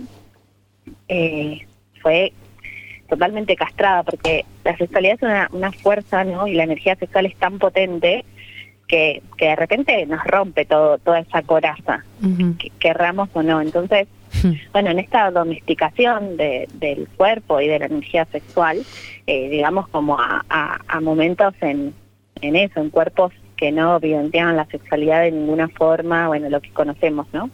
[1.08, 1.66] eh,
[2.00, 2.32] fue
[3.08, 6.46] totalmente castrada porque la sexualidad es una, una fuerza, ¿no?
[6.46, 8.24] Y la energía sexual es tan potente
[8.92, 12.04] que, que de repente nos rompe todo toda esa coraza,
[12.58, 13.62] que, querramos o no.
[13.62, 14.06] Entonces,
[14.70, 18.82] bueno, en esta domesticación de- del cuerpo y de la energía sexual,
[19.26, 21.94] eh, digamos como a, a- a momentos en,
[22.42, 26.68] en eso, en cuerpos que no evidenciaban la sexualidad de ninguna forma, bueno, lo que
[26.70, 27.48] conocemos, ¿no?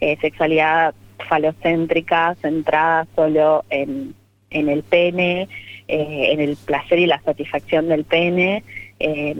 [0.00, 0.94] Eh, sexualidad
[1.28, 4.14] falocéntrica, centrada solo en,
[4.50, 5.48] en el pene,
[5.88, 8.62] eh, en el placer y la satisfacción del pene,
[9.00, 9.34] eh,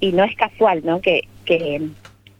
[0.00, 1.00] y no es casual, ¿no?
[1.00, 1.80] Que, que,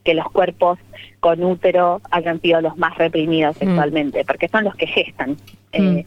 [0.05, 0.79] que los cuerpos
[1.21, 5.37] con útero hayan sido los más reprimidos sexualmente, porque son los que gestan.
[5.73, 6.05] Eh,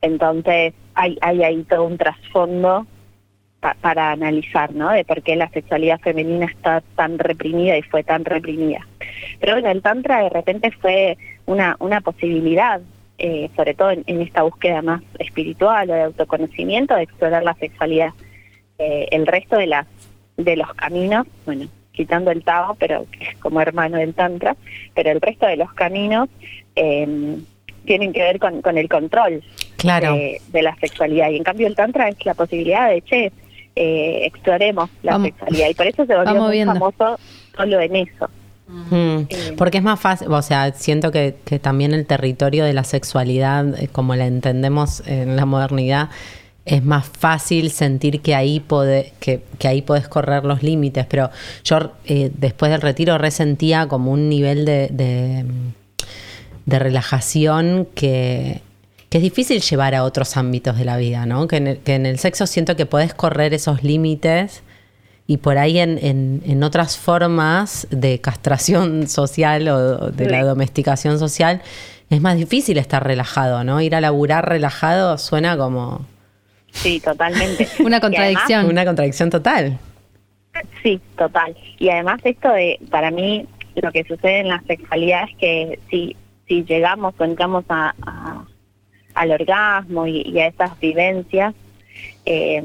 [0.00, 2.86] entonces hay, hay ahí todo un trasfondo
[3.60, 4.90] pa- para analizar, ¿no?
[4.90, 8.86] De por qué la sexualidad femenina está tan reprimida y fue tan reprimida.
[9.40, 12.80] Pero bueno, el tantra de repente fue una, una posibilidad,
[13.18, 17.54] eh, sobre todo en, en esta búsqueda más espiritual o de autoconocimiento, de explorar la
[17.54, 18.10] sexualidad.
[18.82, 19.86] Eh, el resto de las
[20.36, 24.56] de los caminos, bueno, quitando el Tao, pero que es como hermano del Tantra,
[24.94, 26.28] pero el resto de los caminos
[26.74, 27.36] eh,
[27.84, 29.42] tienen que ver con, con el control
[29.76, 30.14] Claro.
[30.14, 31.30] de, de la sexualidad.
[31.30, 33.32] Y en cambio el Tantra es la posibilidad de, che,
[33.76, 35.68] eh, exploremos la Vamos- sexualidad.
[35.70, 36.72] Y por eso se volvió muy viendo.
[36.72, 37.18] famoso
[37.56, 38.30] solo en eso.
[38.68, 42.72] Mm, Eh, Porque es más fácil, o sea, siento que, que también el territorio de
[42.72, 46.08] la sexualidad, eh, como la entendemos en la modernidad,
[46.64, 51.06] es más fácil sentir que ahí pode- que, que ahí podés correr los límites.
[51.06, 51.30] Pero
[51.64, 55.44] yo eh, después del retiro resentía como un nivel de, de,
[56.66, 58.60] de relajación que,
[59.08, 61.48] que es difícil llevar a otros ámbitos de la vida, ¿no?
[61.48, 64.62] Que en el, que en el sexo siento que podés correr esos límites
[65.26, 71.18] y por ahí en, en- en otras formas de castración social o de la domesticación
[71.18, 71.60] social
[72.10, 73.80] es más difícil estar relajado, ¿no?
[73.80, 76.06] Ir a laburar relajado suena como
[76.72, 77.64] sí, totalmente.
[77.80, 78.66] Una además, contradicción.
[78.66, 79.78] una contradicción total.
[80.82, 81.56] Sí, total.
[81.78, 86.16] Y además esto de, para mí, lo que sucede en la sexualidad es que si,
[86.46, 88.44] si llegamos o entramos a, a-
[89.14, 91.54] al orgasmo y, y a esas vivencias,
[92.26, 92.62] eh,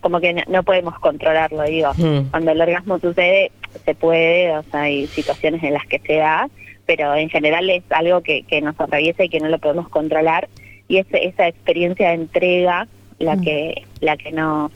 [0.00, 1.92] como que no, no podemos controlarlo, digo.
[1.96, 2.30] Mm.
[2.30, 3.50] Cuando el orgasmo sucede,
[3.84, 6.48] se puede, o sea, hay situaciones en las que se da,
[6.86, 10.48] pero en general es algo que, que nos atraviesa y que no lo podemos controlar.
[10.88, 12.86] Y es esa experiencia de entrega
[13.18, 14.70] la que la que no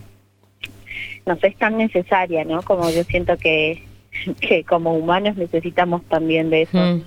[1.26, 2.62] nos es tan necesaria, ¿no?
[2.62, 3.82] Como yo siento que,
[4.40, 7.02] que como humanos necesitamos también de eso, Mm.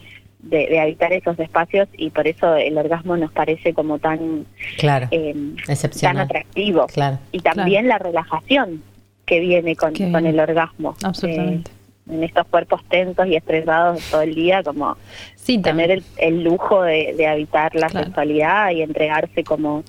[0.49, 4.45] de, de habitar esos espacios y por eso el orgasmo nos parece como tan,
[4.77, 5.07] Claro.
[5.11, 6.23] eh, tan Excepcional.
[6.25, 6.85] atractivo.
[6.87, 7.17] Claro.
[7.31, 8.83] Y también la relajación
[9.25, 10.95] que viene con, Que con el orgasmo.
[11.03, 11.71] Absolutamente.
[11.71, 11.73] Eh,
[12.13, 14.95] en estos cuerpos tensos y estresados todo el día, como
[15.35, 18.05] Sí, tener el, el lujo de, de habitar la Claro.
[18.05, 19.83] sexualidad y entregarse como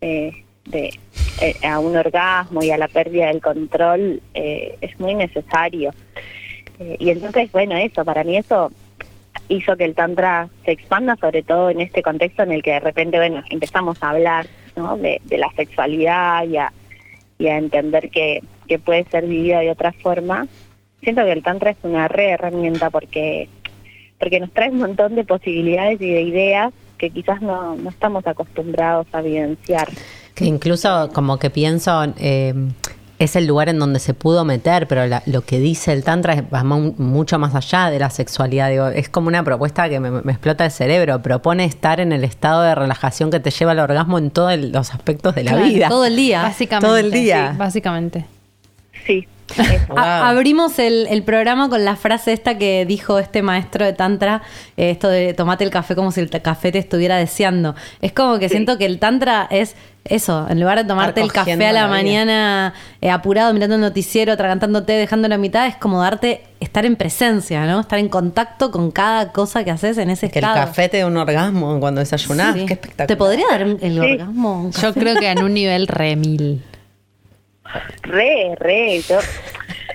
[0.00, 0.90] eh, de,
[1.40, 5.92] eh, a un orgasmo y a la pérdida del control eh, es muy necesario.
[6.78, 8.70] Eh, y entonces, bueno, eso, para mí eso
[9.48, 12.80] hizo que el tantra se expanda, sobre todo en este contexto en el que de
[12.80, 14.96] repente, bueno, empezamos a hablar ¿no?
[14.96, 16.72] de, la sexualidad y a,
[17.38, 20.46] y a entender que, que puede ser vivida de otra forma.
[21.02, 23.48] Siento que el tantra es una re herramienta porque
[24.18, 28.26] porque nos trae un montón de posibilidades y de ideas que quizás no, no estamos
[28.26, 29.88] acostumbrados a evidenciar.
[30.36, 32.54] Que incluso como que pienso, eh,
[33.18, 36.34] es el lugar en donde se pudo meter, pero la- lo que dice el Tantra
[36.34, 38.68] es, va mu- mucho más allá de la sexualidad.
[38.68, 41.22] Digo, es como una propuesta que me, me explota el cerebro.
[41.22, 44.92] Propone estar en el estado de relajación que te lleva al orgasmo en todos los
[44.92, 45.88] aspectos de la Claro, vida.
[45.88, 46.42] Todo el día.
[46.42, 46.86] Básicamente.
[46.86, 47.52] Todo el día.
[47.52, 48.26] sí, básicamente.
[49.06, 49.26] Sí,
[49.88, 49.98] Wow.
[49.98, 54.42] abrimos el, el programa con la frase esta que dijo este maestro de Tantra,
[54.76, 57.74] eh, esto de tomate el café como si el café te estuviera deseando.
[58.00, 61.66] Es como que siento que el Tantra es eso, en lugar de tomarte el café
[61.66, 66.42] a la, mañana eh, apurado, mirando el noticiero, atragantándote, dejando la mitad, es como darte,
[66.60, 67.80] estar en presencia, ¿no?
[67.80, 70.66] Estar en contacto con cada cosa que haces en ese Que el estado.
[70.66, 72.54] café te da un orgasmo cuando desayunás.
[72.54, 72.66] Sí.
[72.66, 73.06] Qué espectacular.
[73.08, 73.98] ¿Te podría dar el Sí.
[73.98, 74.62] orgasmo?
[74.62, 76.62] un Yo creo que en un nivel re mil.
[78.02, 79.18] Re, re, yo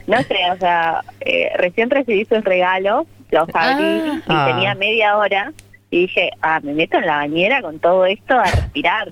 [0.08, 4.46] no sé, o sea, eh, recién recibí sus regalos, los abrí Ah.
[4.48, 5.54] y tenía media hora
[5.90, 9.10] y dije, ah, me meto en la bañera con todo esto a respirar.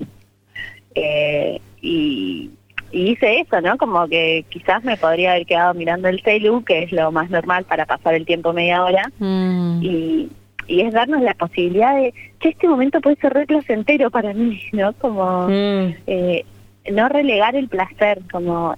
[0.96, 2.50] Eh, y,
[2.92, 3.78] y hice eso, ¿no?
[3.78, 7.66] Como que quizás me podría haber quedado mirando el celu, que es lo más normal
[7.66, 9.80] para pasar el tiempo media hora, Mm.
[9.84, 10.30] y,
[10.68, 14.62] y es darnos la posibilidad de que este momento puede ser re placentero para mí,
[14.72, 14.94] ¿no?
[14.94, 15.94] Como Mm.
[16.08, 16.46] eh,
[16.92, 18.76] no relegar el placer, como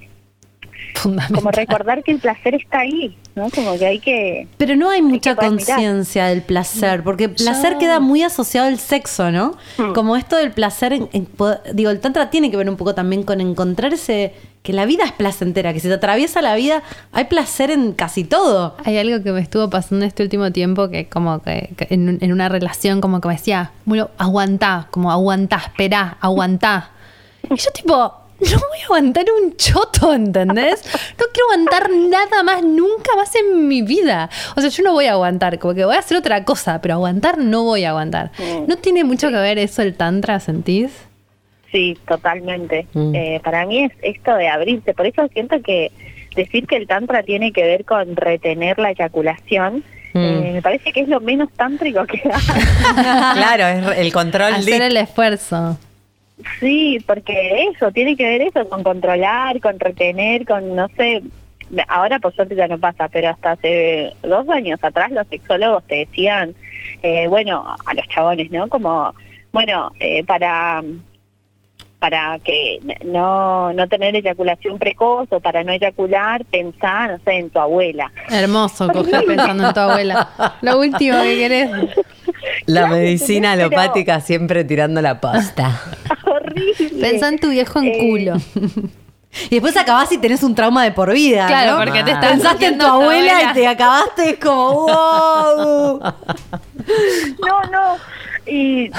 [0.95, 1.35] Fundamental.
[1.35, 3.49] como recordar que el placer está ahí, ¿no?
[3.49, 4.47] Como que hay que...
[4.57, 9.31] Pero no hay mucha conciencia del placer, porque placer Yo- queda muy asociado al sexo,
[9.31, 9.57] ¿no?
[9.77, 9.93] Hmm.
[9.93, 11.09] Como esto del placer, en-
[11.73, 14.33] digo, el tantra tiene que ver un poco también con encontrar ese,
[14.63, 16.83] que la vida es placentera, que si te atraviesa la vida,
[17.13, 18.75] hay placer en casi todo.
[18.83, 22.31] Hay algo que me estuvo pasando este último tiempo que como que, que en, en
[22.33, 26.91] una relación como que me decía, bueno, aguantá, como aguantá, esperá, aguantá.
[27.49, 30.83] Y yo tipo, no voy a aguantar un choto, ¿entendés?
[31.19, 34.29] No quiero aguantar nada más, nunca más en mi vida.
[34.55, 36.95] O sea, yo no voy a aguantar, como que voy a hacer otra cosa, pero
[36.95, 38.31] aguantar no voy a aguantar.
[38.37, 38.67] Mm.
[38.67, 40.91] ¿No tiene mucho que ver eso el tantra, sentís?
[41.71, 42.87] Sí, totalmente.
[42.93, 43.15] Mm.
[43.15, 44.93] Eh, para mí es esto de abrirse.
[44.93, 45.91] Por eso siento que
[46.35, 50.17] decir que el tantra tiene que ver con retener la eyaculación, Mm.
[50.19, 52.41] eh, me parece que es lo menos tántrico que hay.
[53.33, 55.77] claro, es el control Hacer el esfuerzo.
[56.59, 61.21] Sí, porque eso, tiene que ver eso con controlar, con retener, con no sé,
[61.87, 65.95] ahora por suerte ya no pasa, pero hasta hace dos años atrás los sexólogos te
[66.05, 66.53] decían,
[67.03, 68.67] eh, bueno, a los chabones, ¿no?
[68.67, 69.13] Como,
[69.51, 70.83] bueno, eh, para
[71.99, 77.51] para que no, no tener eyaculación precoz o para no eyacular, pensá, no sé, en
[77.51, 78.11] tu abuela.
[78.27, 80.29] Hermoso coger pensando en tu abuela.
[80.61, 81.69] Lo último que querés.
[82.65, 85.79] La Claro, medicina pero- alopática siempre tirando la posta.
[86.61, 87.01] Horrible.
[87.09, 88.33] Pensá en tu viejo en Eh, culo.
[89.49, 91.47] Y después acabás y tenés un trauma de por vida.
[91.47, 91.85] Claro, ¿no?
[91.85, 93.51] porque te estás Pensaste en tu abuela abuela.
[93.51, 95.99] y te acabaste como, wow.
[97.47, 97.95] No, no.
[98.45, 98.91] Y,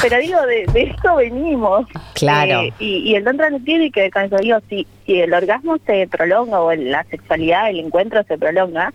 [0.00, 1.86] pero digo, de, de esto venimos.
[2.14, 2.60] Claro.
[2.60, 4.36] Eh, y, y el tantra no tiene que ver con eso.
[4.36, 8.92] Digo, si, si el orgasmo se prolonga o la sexualidad, el encuentro se prolonga,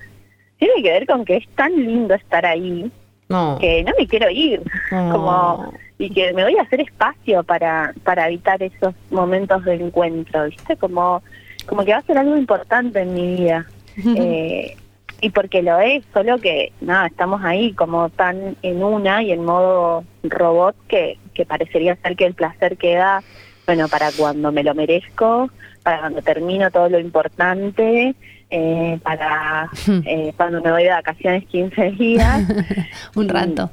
[0.58, 2.90] tiene que ver con que es tan lindo estar ahí
[3.30, 3.58] No.
[3.60, 4.62] que no me quiero ir.
[4.92, 5.12] No.
[5.12, 10.46] Como, y que me voy a hacer espacio para, para evitar esos momentos de encuentro,
[10.46, 10.78] ¿viste?
[10.78, 11.22] Como,
[11.66, 13.66] como que va a ser algo importante en mi vida.
[14.16, 14.78] Eh,
[15.22, 19.44] y porque lo es, solo que nada, estamos ahí como tan en una y en
[19.44, 23.24] modo robot que, que parecería ser que el placer queda,
[23.66, 25.50] bueno, para cuando me lo merezco,
[25.82, 28.16] para cuando termino todo lo importante,
[28.50, 29.70] eh, para
[30.06, 32.44] eh, cuando me voy de vacaciones 15 días.
[33.16, 33.70] Un rato.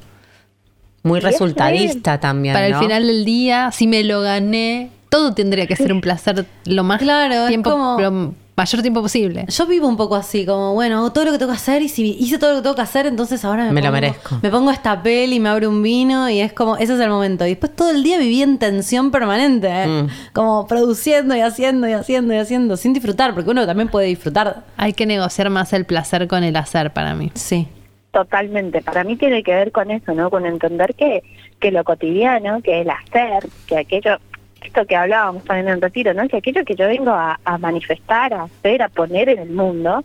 [1.03, 5.77] Muy resultadista también, Para el final del día, si me lo gané, todo tendría que
[5.77, 9.47] ser un placer lo más Claro, es tiempo, como- lo mayor tiempo posible.
[9.49, 11.89] Yo vivo un poco así, como, bueno, hago todo lo que tengo que hacer y
[11.89, 14.39] si hice todo lo que tengo que hacer, entonces ahora me, Me lo pongo, merezco.
[14.43, 17.45] Me pongo esta peli, me abro un vino y es como, ese es el momento.
[17.47, 19.87] Y después todo el día viví en tensión permanente, ¿eh?
[19.87, 20.09] Mm.
[20.33, 24.65] como produciendo y haciendo y haciendo y haciendo, sin disfrutar, porque uno también puede disfrutar.
[24.77, 27.31] Hay que negociar más el placer con el hacer para mí.
[27.35, 27.69] Sí.
[28.13, 28.81] Totalmente.
[28.81, 30.31] Para mí tiene que ver con eso, ¿no?
[30.31, 31.25] Con entender que,
[31.59, 34.19] que lo cotidiano, que el hacer, que aquello,
[34.65, 36.27] esto que hablábamos también en retiro, ¿no?
[36.29, 40.05] Que aquello que yo vengo a manifestar, a hacer, a poner en el mundo,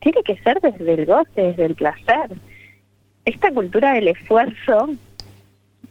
[0.00, 2.30] tiene que ser desde el goce, desde el placer.
[3.24, 4.90] Esta cultura del esfuerzo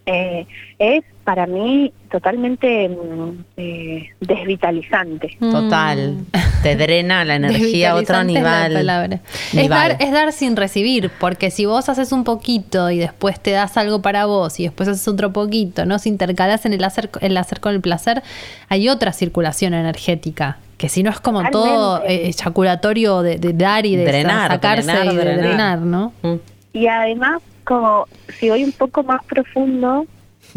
[0.07, 0.47] eh,
[0.79, 5.35] es para mí totalmente mm, eh, desvitalizante.
[5.39, 6.19] Total.
[6.63, 8.73] Te drena la energía a otro es la nivel.
[8.73, 9.19] palabra.
[9.49, 9.69] Es Nivel.
[9.69, 13.75] dar, es dar sin recibir, porque si vos haces un poquito y después te das
[13.77, 17.35] algo para vos y después haces otro poquito, no se intercalas en el hacer, el
[17.37, 18.23] hacer con el placer,
[18.69, 20.57] hay otra circulación energética.
[20.77, 22.25] Que si no es como todo Totalmente.
[22.25, 25.45] eh, eyaculatorio de, de dar y de Drenar, sacarse drenar, y de drenar.
[25.47, 26.13] drenar, ¿no?
[26.21, 26.35] Mm.
[26.73, 28.07] Y además, como
[28.39, 30.05] si voy un poco más profundo,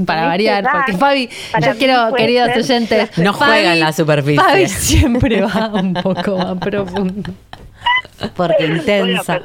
[0.07, 3.81] Para En variar, este porque Fabi, para yo quiero, queridos ser- oyentes, No juega en
[3.81, 4.41] la superficie.
[4.43, 7.33] Fabi siempre va un poco más profundo.
[8.37, 9.41] Porque intensa.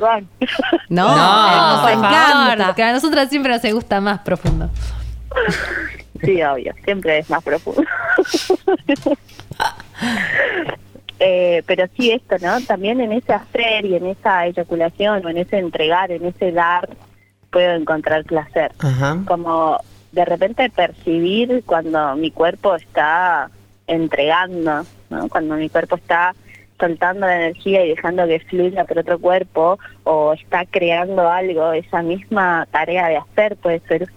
[0.90, 2.58] No, No, nos por encanta.
[2.58, 4.70] favor, que a nosotras siempre nos gusta más profundo.
[6.24, 7.84] Sí, obvio, siempre es más profundo.
[11.18, 12.60] Eh, pero sí esto, ¿no?
[12.66, 16.90] También en ese hacer y en esa eyaculación o en ese entregar, en ese dar,
[17.56, 18.74] puedo encontrar placer.
[18.80, 19.18] Ajá.
[19.26, 19.80] Como
[20.12, 23.50] de repente percibir cuando mi cuerpo está
[23.88, 25.30] entregando, ¿no?
[25.30, 26.36] Cuando mi cuerpo está
[26.78, 32.02] soltando la energía y dejando que fluya por otro cuerpo o está creando algo, esa
[32.02, 34.10] misma tarea de hacer puede ser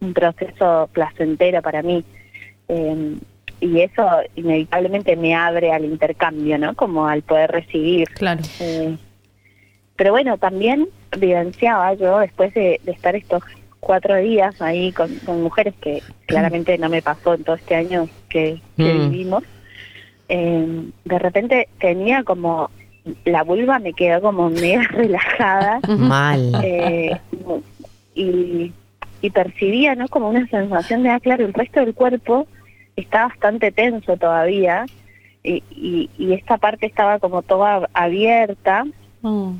[0.00, 2.02] un proceso placentero para mí.
[2.68, 3.16] Eh,
[3.60, 6.74] y eso inevitablemente me abre al intercambio, ¿no?
[6.74, 8.08] Como al poder recibir.
[8.14, 8.40] Claro.
[8.60, 8.96] Eh,
[9.94, 13.42] pero bueno, también vivenciaba yo, después de, de estar estos
[13.80, 18.08] cuatro días ahí con, con mujeres que claramente no me pasó en todo este año
[18.28, 19.10] que, que Mm.
[19.10, 19.44] vivimos,
[20.28, 22.70] eh, de repente tenía como,
[23.24, 26.60] la vulva me quedó como mega relajada Mal.
[26.62, 27.16] eh,
[28.14, 28.72] y,
[29.22, 32.46] y percibía no como una sensación de ah claro el resto del cuerpo
[32.96, 34.84] está bastante tenso todavía
[35.42, 38.84] y, y, y esta parte estaba como toda abierta
[39.22, 39.54] Mm.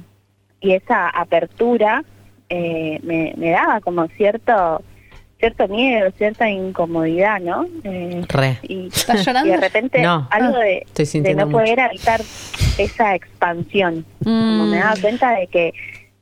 [0.61, 2.03] Y esa apertura
[2.49, 4.83] eh, me, me daba como cierto
[5.39, 8.59] cierto miedo cierta incomodidad no Eh, Re.
[8.63, 9.51] y, ¿Estás y llorando?
[9.53, 10.27] de repente No.
[10.31, 12.21] algo Ah, de, sintiendo no poder habitar
[12.79, 15.01] esa expansión como me daba Mm.
[15.01, 15.73] cuenta de que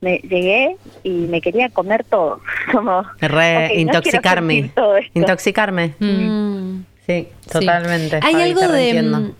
[0.03, 2.40] me llegué y me quería comer todo
[2.72, 3.75] como Re.
[3.81, 4.70] intoxicarme.
[4.75, 5.94] todo intoxicarme.
[5.99, 6.81] Mm.
[7.07, 8.16] Sí, totalmente.
[8.22, 9.33] Hay Fabi, algo de,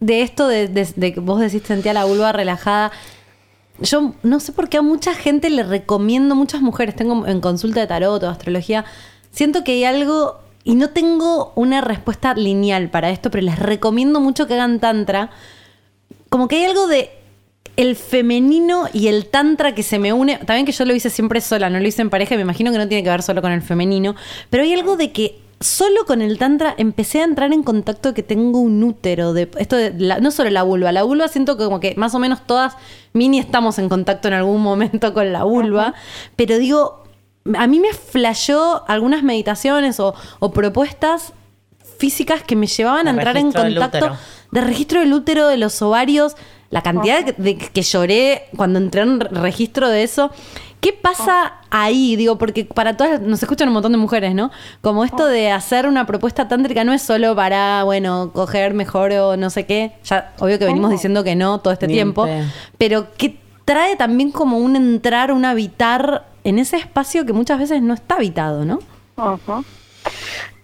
[0.00, 2.92] de esto de, de- de que vos decís sentía la vulva relajada.
[3.80, 7.80] Yo no sé por qué a mucha gente le recomiendo, muchas mujeres, tengo en consulta
[7.80, 8.84] de tarot o astrología,
[9.32, 14.20] siento que hay algo, y no tengo una respuesta lineal para esto, pero les recomiendo
[14.20, 15.30] mucho que hagan tantra.
[16.28, 17.10] Como que hay algo de
[17.76, 20.36] el femenino y el tantra que se me une.
[20.38, 22.78] También que yo lo hice siempre sola, no lo hice en pareja, me imagino que
[22.78, 24.14] no tiene que ver solo con el femenino.
[24.50, 28.22] Pero hay algo de que solo con el tantra empecé a entrar en contacto que
[28.22, 29.32] tengo un útero.
[29.34, 32.14] De, esto de la- no solo la vulva, la vulva siento que como que más
[32.14, 32.76] o menos todas
[33.12, 35.94] mini estamos en contacto en algún momento con la vulva.
[36.36, 37.04] Pero digo,
[37.56, 41.32] a mí me flashó algunas meditaciones o, o propuestas
[41.98, 44.06] físicas que me llevaban a entrar en contacto
[44.52, 46.36] de registro del útero, de los ovarios,
[46.70, 50.30] la cantidad de, de que lloré cuando entré en re- registro de eso.
[50.80, 52.16] ¿Qué pasa ahí?
[52.16, 54.50] Digo, porque para todas nos escuchan un montón de mujeres, ¿no?
[54.80, 59.36] Como esto de hacer una propuesta tántrica no es solo para, bueno, coger mejor o
[59.36, 59.92] no sé qué.
[60.04, 62.26] Ya, obvio que venimos diciendo que no todo este tiempo.
[62.78, 67.82] Pero que trae también como un entrar, un habitar en ese espacio que muchas veces
[67.82, 68.78] no está habitado, ¿no?
[69.16, 69.64] Ujú.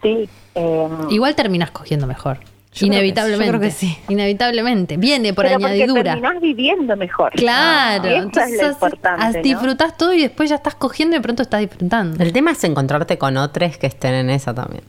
[0.02, 0.28] Sí.
[0.54, 2.38] eh, Igual terminas cogiendo mejor.
[2.76, 3.46] Yo creo que sí, Inevitablemente.
[3.46, 3.98] yo creo que sí.
[4.08, 4.96] Inevitablemente.
[4.98, 6.02] Viene por pero porque añadidura.
[6.14, 7.32] terminás viviendo mejor.
[7.32, 8.08] Claro.
[8.08, 9.42] Entonces es lo importante, as- ¿no?
[9.42, 12.22] disfrutás todo y después ya estás cogiendo y de pronto estás disfrutando.
[12.22, 14.82] El tema es encontrarte con otros que estén en esa también.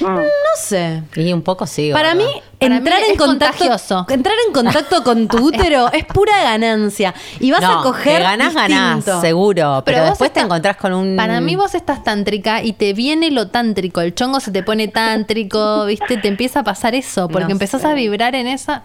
[0.00, 0.04] Mm.
[0.06, 0.22] No
[0.56, 1.02] sé.
[1.16, 1.90] Y un poco sí.
[1.92, 2.24] Para ¿verdad?
[2.26, 3.58] mí, Para entrar mí en contacto.
[3.58, 4.06] contagioso.
[4.08, 7.14] Entrar en contacto con tu útero es pura ganancia.
[7.38, 8.18] Y vas no, a coger.
[8.18, 9.82] Que ganás, ganás, seguro.
[9.84, 11.16] Pero, después te encontrás con un.
[11.16, 14.88] Para mí vos estás tántrica y te viene lo tántrico, el chongo se te pone
[14.88, 16.16] tántrico, ¿viste?
[16.16, 17.88] Te empieza a pasar eso, porque No empezás sé.
[17.88, 18.84] a vibrar en esa.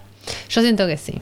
[0.49, 1.21] Yo siento que sí.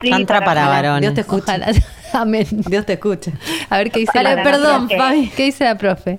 [0.00, 1.00] Sí, Tantra para varones.
[1.02, 1.42] Dios te escuche.
[1.44, 1.68] Ojalá.
[2.12, 2.46] Amén.
[2.50, 3.32] Dios te escuche.
[3.70, 5.28] A ver qué dice la Para perdón, que- Fabi.
[5.36, 6.18] ¿Qué dice la profe?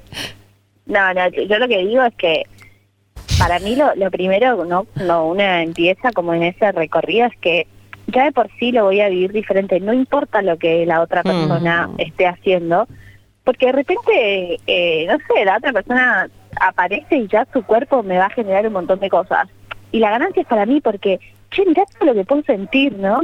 [0.85, 2.43] No, no, yo lo que digo es que
[3.37, 7.67] para mí lo, lo primero, no, no, una empieza como en ese recorrido es que
[8.07, 11.23] ya de por sí lo voy a vivir diferente, no importa lo que la otra
[11.23, 12.87] persona esté haciendo,
[13.43, 16.29] porque de repente, eh, no sé, la otra persona
[16.59, 19.47] aparece y ya su cuerpo me va a generar un montón de cosas.
[19.91, 21.19] Y la ganancia es para mí porque,
[21.51, 23.21] che, mirá todo lo que puedo sentir, ¿no?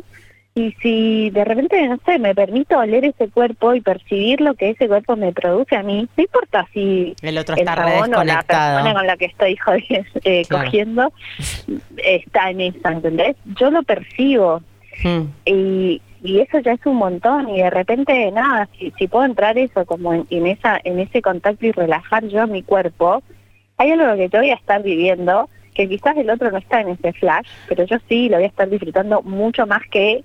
[0.56, 4.72] Y si de repente, no sé, me permito oler ese cuerpo y percibir lo que
[4.72, 8.94] ese cuerpo me produce a mí, no importa si El otro está o la persona
[8.94, 10.66] con la que estoy jodiendo, eh, Claro.
[10.66, 11.14] cogiendo
[11.98, 13.36] está en esa, ¿entendés?
[13.60, 14.62] Yo lo percibo
[15.02, 15.22] Mm.
[15.46, 19.58] y, y eso ya es un montón y de repente nada si, si puedo entrar
[19.58, 23.24] eso como en, en esa en ese contacto y relajar yo mi cuerpo
[23.78, 26.90] hay algo que yo voy a estar viviendo que quizás el otro no está en
[26.90, 30.22] ese flash pero yo sí lo voy a estar disfrutando mucho más que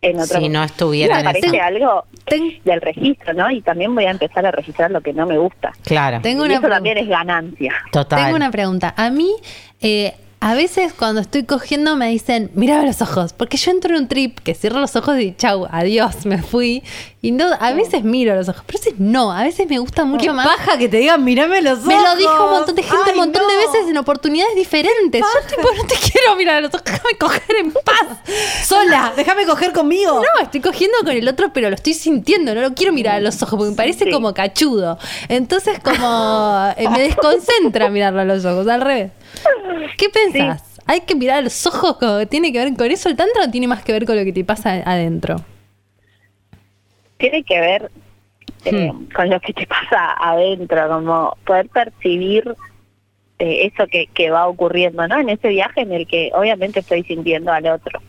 [0.00, 1.62] en otro Si no estuviera me en parece eso.
[1.62, 5.26] algo Ten- del registro no y también voy a empezar a registrar lo que no
[5.26, 6.20] me gusta Claro.
[6.22, 6.76] Tengo y una eso pregunta.
[6.76, 8.24] también es ganancia Total.
[8.24, 8.94] Tengo una pregunta.
[8.96, 9.30] A mí,
[9.80, 14.02] eh, a veces cuando estoy cogiendo me dicen, mírame los ojos, porque yo entro en
[14.02, 16.82] un trip que cierro los ojos y chau, adiós, me fui.
[17.20, 20.04] Y no, a veces miro los ojos, pero a veces no, a veces me gusta
[20.04, 20.46] mucho más.
[20.46, 21.86] Paja que te digan, mírame los ojos.
[21.88, 25.20] Me lo dijo un montón de gente Ay, un montón de veces en oportunidades diferentes.
[25.20, 28.18] Yo tipo, no te quiero mirar a los ojos, déjame coger en paz.
[28.64, 30.14] Sola, déjame coger conmigo.
[30.22, 33.20] No, estoy cogiendo con el otro, pero lo estoy sintiendo, no lo quiero mirar a
[33.20, 34.10] los ojos porque me parece Sí.
[34.12, 34.98] como cachudo.
[35.28, 39.10] Entonces, como eh, me desconcentra mirarlo a los ojos, al revés.
[39.96, 40.27] ¿Qué pensás?
[40.86, 41.96] ¿Hay que mirar a los ojos?
[42.28, 44.32] ¿Tiene que ver con eso el tantra o tiene más que ver con lo que
[44.32, 45.36] te pasa adentro?
[47.18, 47.90] tiene que ver
[48.64, 49.08] eh, Hmm.
[49.14, 52.54] con lo que te pasa adentro, como poder percibir
[53.38, 55.18] eh, eso que, que va ocurriendo, ¿no?
[55.18, 58.00] En ese viaje en el que obviamente estoy sintiendo al otro.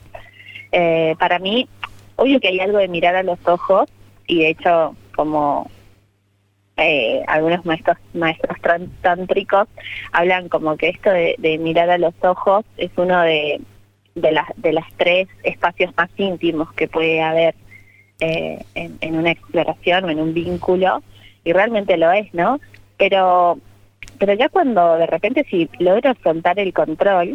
[0.72, 1.68] Eh, para mí,
[2.16, 3.88] obvio que hay algo de mirar a los ojos
[4.26, 5.70] y de hecho como
[6.76, 8.56] eh, algunos maestros maestros
[9.02, 9.68] tántricos
[10.12, 13.60] hablan como que esto de, mirar a los ojos es uno de
[14.14, 17.54] de las de las tres espacios más íntimos que puede haber
[18.20, 21.02] eh, en, una exploración o en un vínculo
[21.44, 22.60] y realmente lo es, ¿no?
[22.96, 23.58] Pero
[24.18, 27.34] pero ya cuando de repente si logro soltar el control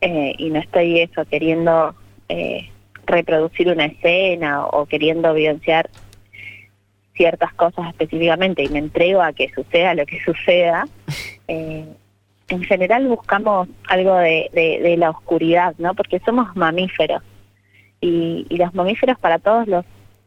[0.00, 1.94] eh, y no estoy eso queriendo
[2.28, 2.68] eh,
[3.06, 5.88] reproducir una escena o, o queriendo vivenciar
[7.14, 10.86] ciertas cosas específicamente y me entrego a que suceda lo que suceda,
[11.48, 11.86] eh,
[12.48, 15.94] en general buscamos algo de, de- de la oscuridad, ¿no?
[15.94, 17.22] Porque somos mamíferos
[18.00, 19.84] y, y los mamíferos para todos los,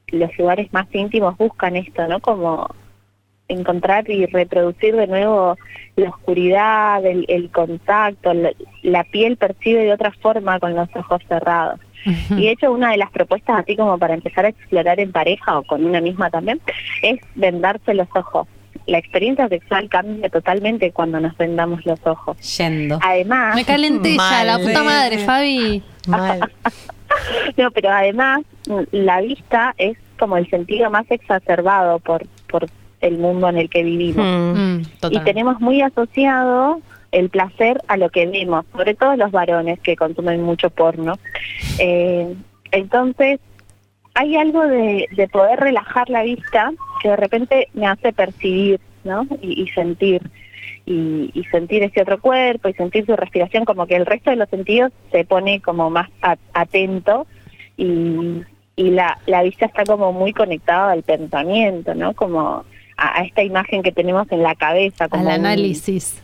[0.07, 2.19] los lugares más íntimos buscan esto, ¿no?
[2.19, 2.67] Como
[3.49, 5.57] encontrar y reproducir de nuevo
[5.95, 11.21] la oscuridad, el, el contacto, la, la piel percibe de otra forma con los ojos
[11.29, 11.79] cerrados.
[12.31, 15.59] Y de hecho una de las propuestas así como para empezar a explorar en pareja
[15.59, 16.61] o con una misma también
[17.01, 18.47] es vendarse los ojos.
[18.85, 22.37] La experiencia sexual cambia totalmente cuando nos vendamos los ojos.
[22.57, 22.99] Yendo.
[23.01, 25.83] Además, Me calenté ya, la puta madre, Fabi.
[26.07, 26.39] Mal.
[27.57, 28.41] no, pero además
[28.91, 32.67] la vista es como el sentido más exacerbado por por
[33.01, 34.25] el mundo en el que vivimos.
[34.25, 34.77] Mm.
[34.77, 36.81] Mm, y tenemos muy asociado
[37.17, 41.13] el placer a lo que vemos, sobre todo los varones que consumen mucho porno.
[41.79, 42.33] Eh,
[42.71, 43.39] entonces,
[44.13, 49.25] hay algo de, de poder relajar la vista que de repente me hace percibir, ¿no?
[49.41, 50.21] Y, y sentir.
[50.85, 54.37] Y, y sentir ese otro cuerpo y sentir su respiración, como que el resto de
[54.37, 57.27] los sentidos se pone como más a- atento
[57.75, 58.41] y,
[58.77, 62.13] y la, la vista está como muy conectada al pensamiento, ¿no?
[62.13, 62.63] Como
[62.95, 65.09] a, a esta imagen que tenemos en la cabeza.
[65.09, 66.23] Como Al un- análisis.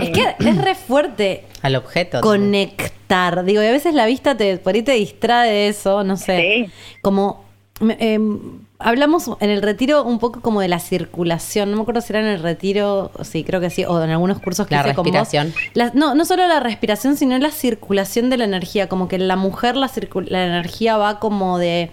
[0.00, 2.20] Es que es re fuerte Al objeto.
[2.20, 3.44] conectar.
[3.44, 6.66] Digo, y a veces la vista te, por ahí te distrae de eso, no sé.
[6.66, 6.72] Sí.
[7.02, 7.44] Como
[7.98, 11.70] em, hablamos en el retiro un poco como de la circulación.
[11.70, 14.40] No me acuerdo si era en el retiro, sí, creo que sí, o en algunos
[14.40, 15.12] cursos que La hice con vos.
[15.12, 15.54] respiración.
[15.74, 18.88] La- no, no solo la respiración, sino la circulación de la energía.
[18.88, 19.88] Como que en la mujer la
[20.46, 21.90] energía va como de,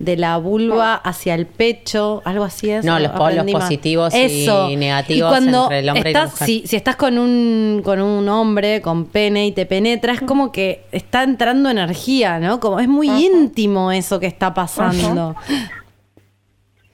[0.00, 2.84] de la vulva hacia el pecho, algo así es.
[2.86, 6.46] No, los polos positivos y negativos entre el hombre y la estás, mujer.
[6.46, 10.52] Si, si estás con un, con un hombre, con pene y te penetra, es como
[10.52, 12.60] que está entrando energía, ¿no?
[12.60, 15.36] Como es muy íntimo eso que está pasando.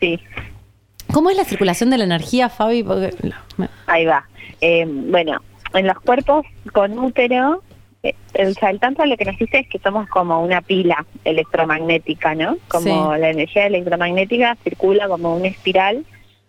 [0.01, 0.19] Sí,
[1.13, 2.83] ¿Cómo es la circulación de la energía, Fabi?
[2.83, 4.27] Porque, no, me- ahí va.
[4.61, 5.41] Eh, bueno,
[5.75, 7.63] en los cuerpos con útero,
[8.35, 11.05] el, o sea, el tantra lo que nos dice es que somos como una pila
[11.25, 12.57] electromagnética, ¿no?
[12.69, 13.21] Como Sí.
[13.21, 16.05] la energía electromagnética circula como una espiral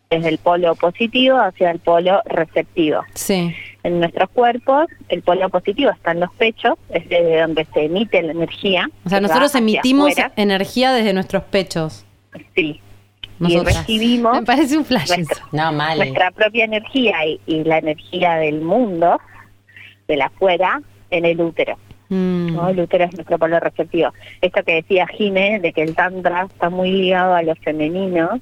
[0.09, 3.01] desde el polo positivo hacia el polo receptivo.
[3.13, 3.55] sí.
[3.83, 8.21] En nuestros cuerpos, el polo positivo está en los pechos, es desde donde se emite
[8.21, 8.89] la energía.
[9.05, 10.33] O sea, nosotros emitimos afuera.
[10.35, 12.05] energía desde nuestros pechos.
[12.53, 12.81] Sí.
[13.39, 13.75] Nosotras.
[13.75, 15.45] Y recibimos Me parece un flash nuestra.
[15.53, 15.97] No, mal.
[15.99, 19.21] nuestra propia energía y, y la energía del mundo
[20.09, 20.81] del afuera
[21.11, 21.77] en el útero.
[22.09, 22.53] Mm.
[22.55, 22.69] ¿no?
[22.69, 24.13] El útero es nuestro polo receptivo.
[24.41, 28.39] Esto que decía Jime, de que el tantra está muy ligado a lo femenino,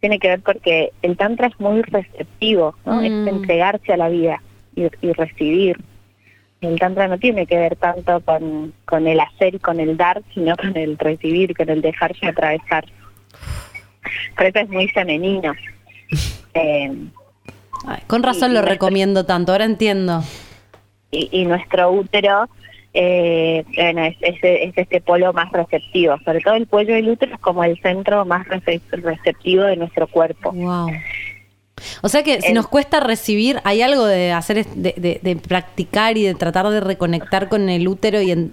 [0.00, 3.00] tiene que ver porque el tantra es muy receptivo, ¿no?
[3.00, 3.04] Mm.
[3.04, 4.42] Es entregarse a la vida
[4.74, 5.78] y, y recibir.
[6.60, 10.22] El tantra no tiene que ver tanto con, con el hacer y con el dar,
[10.34, 12.84] sino con el recibir, con el dejarse atravesar.
[14.36, 15.52] Por eso es muy femenino.
[16.54, 16.92] Eh,
[17.86, 20.22] Ay, con razón Y- lo recomiendo tanto, ahora entiendo.
[21.18, 22.48] Y, y nuestro útero
[22.98, 27.34] eh, bueno, es, es- es este polo más receptivo, sobre todo el cuello del útero
[27.34, 30.50] es como el centro más rece- receptivo de nuestro cuerpo.
[30.52, 30.88] Wow.
[32.02, 36.16] O sea que si nos cuesta recibir, hay algo de hacer, de, de- de practicar
[36.16, 38.52] y de tratar de reconectar con el útero y en,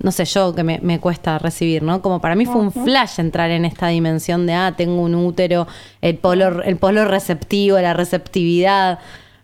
[0.00, 2.02] no sé yo, que me, me cuesta recibir, ¿no?
[2.02, 5.68] Como para mí fue un flash entrar en esta dimensión de, ah, tengo un útero,
[6.00, 8.98] el polo, el polo receptivo, la receptividad.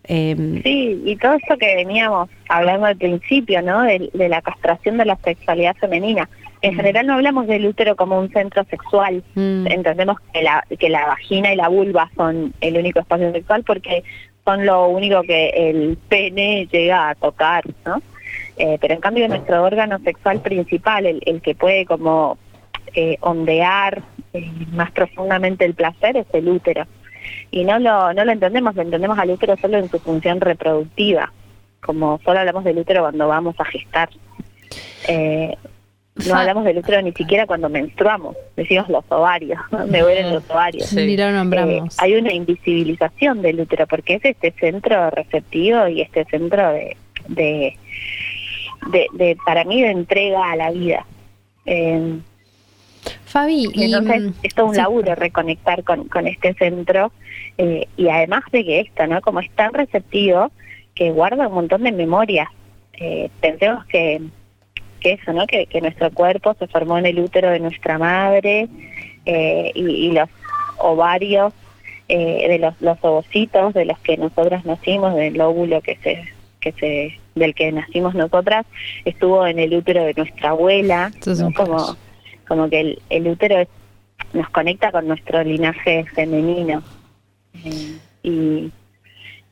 [0.04, 3.82] Eh, Sí, y todo esto que veníamos hablando al principio, ¿no?
[3.82, 6.28] De, de la castración de la sexualidad femenina.
[6.64, 9.22] En general no hablamos del útero como un centro sexual.
[9.34, 9.66] Mm.
[9.66, 14.02] Entendemos que la, que la vagina y la vulva son el único espacio sexual porque
[14.46, 18.00] son lo único que el pene llega a tocar, ¿no?
[18.56, 22.38] Eh, pero en cambio nuestro órgano sexual principal, el, el que puede como
[22.94, 24.02] eh, ondear
[24.32, 26.86] eh, más profundamente el placer, es el útero
[27.50, 31.32] y no lo, no lo entendemos, lo entendemos al útero solo en su función reproductiva,
[31.80, 34.08] como solo hablamos del útero cuando vamos a gestar.
[35.08, 35.56] Eh,
[36.26, 40.86] no hablamos del útero ni siquiera cuando menstruamos, decimos los ovarios, me duelen los ovarios.
[40.86, 40.96] Sí.
[40.96, 46.24] Ni lo Eh, hay una invisibilización del útero porque es este centro receptivo y este
[46.26, 46.96] centro de,
[47.28, 47.76] de,
[48.92, 51.04] de, de, para mí, de entrega a la vida.
[51.66, 52.18] Eh,
[53.26, 54.80] Fabi, y y, entonces mm, es todo un sí.
[54.80, 57.12] laburo reconectar con, con este centro
[57.58, 59.20] eh, y además de que esto, ¿no?
[59.20, 60.50] Como es tan receptivo
[60.94, 62.48] que guarda un montón de memorias.
[62.94, 64.20] Eh, pensemos que,
[65.00, 65.46] que eso, ¿no?
[65.46, 68.68] Que, que nuestro cuerpo se formó en el útero de nuestra madre
[69.26, 70.28] eh, y, y los
[70.78, 71.52] ovarios
[72.08, 76.24] eh, de los, los ovocitos de los que nosotras nacimos, del óvulo que se
[76.60, 78.64] que se del que nacimos nosotras,
[79.04, 81.52] estuvo en el útero de nuestra abuela, ¿no?
[81.52, 81.96] como.
[82.46, 83.68] Como que el, útero es-
[84.32, 86.82] nos conecta con nuestro linaje femenino.
[87.64, 88.70] Eh, y,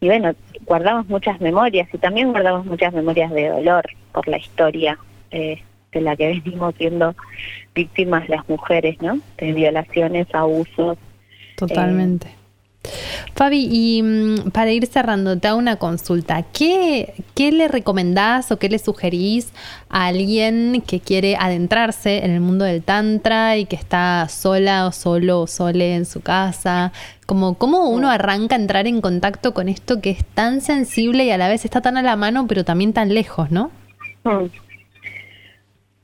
[0.00, 0.32] y bueno,
[0.66, 4.98] guardamos muchas memorias y también guardamos muchas memorias de dolor por la historia
[5.30, 5.62] eh,
[5.92, 7.14] de la que venimos siendo
[7.74, 9.18] víctimas las mujeres, ¿no?
[9.38, 10.98] De violaciones, abusos.
[11.56, 12.28] Totalmente.
[13.34, 16.42] Fabi, y mm, para ir cerrando, te hago una consulta.
[16.42, 19.52] ¿Qué, ¿Qué le recomendás o qué le sugerís
[19.88, 24.92] a alguien que quiere adentrarse en el mundo del Tantra y que está sola o
[24.92, 26.92] solo o sole en su casa?
[27.26, 31.30] Como, ¿Cómo uno arranca a entrar en contacto con esto que es tan sensible y
[31.30, 33.70] a la vez está tan a la mano, pero también tan lejos, ¿no?
[34.24, 34.46] Mm.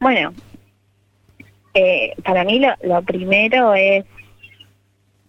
[0.01, 0.33] Bueno,
[1.75, 4.05] eh, para mí lo, lo primero es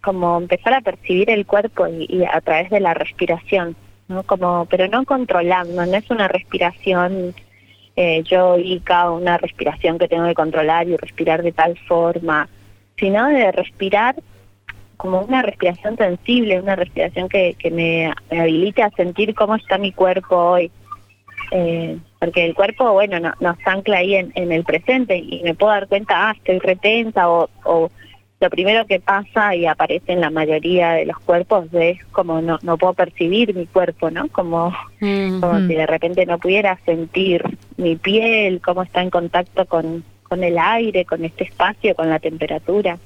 [0.01, 3.75] como empezar a percibir el cuerpo y, y a través de la respiración,
[4.07, 4.23] ¿no?
[4.23, 7.33] Como, pero no controlando, no es una respiración
[7.95, 12.47] eh, yoica, una respiración que tengo que controlar y respirar de tal forma,
[12.97, 14.15] sino de respirar
[14.95, 20.35] como una respiración sensible, una respiración que, me, habilite a sentir cómo está mi cuerpo
[20.35, 20.71] hoy.
[21.51, 25.55] Eh, porque el cuerpo, bueno, no- nos ancla ahí en, en el presente y me
[25.55, 27.89] puedo dar cuenta, ah, estoy retensa o, o
[28.41, 32.57] lo primero que pasa y aparece en la mayoría de los cuerpos es como no,
[32.61, 34.29] no puedo percibir mi cuerpo, ¿no?
[34.29, 34.69] Como,
[35.01, 35.67] mm, como Mm.
[35.67, 37.43] si de repente no pudiera sentir
[37.77, 42.19] mi piel, cómo está en contacto con, con el aire, con este espacio, con la
[42.19, 42.97] temperatura.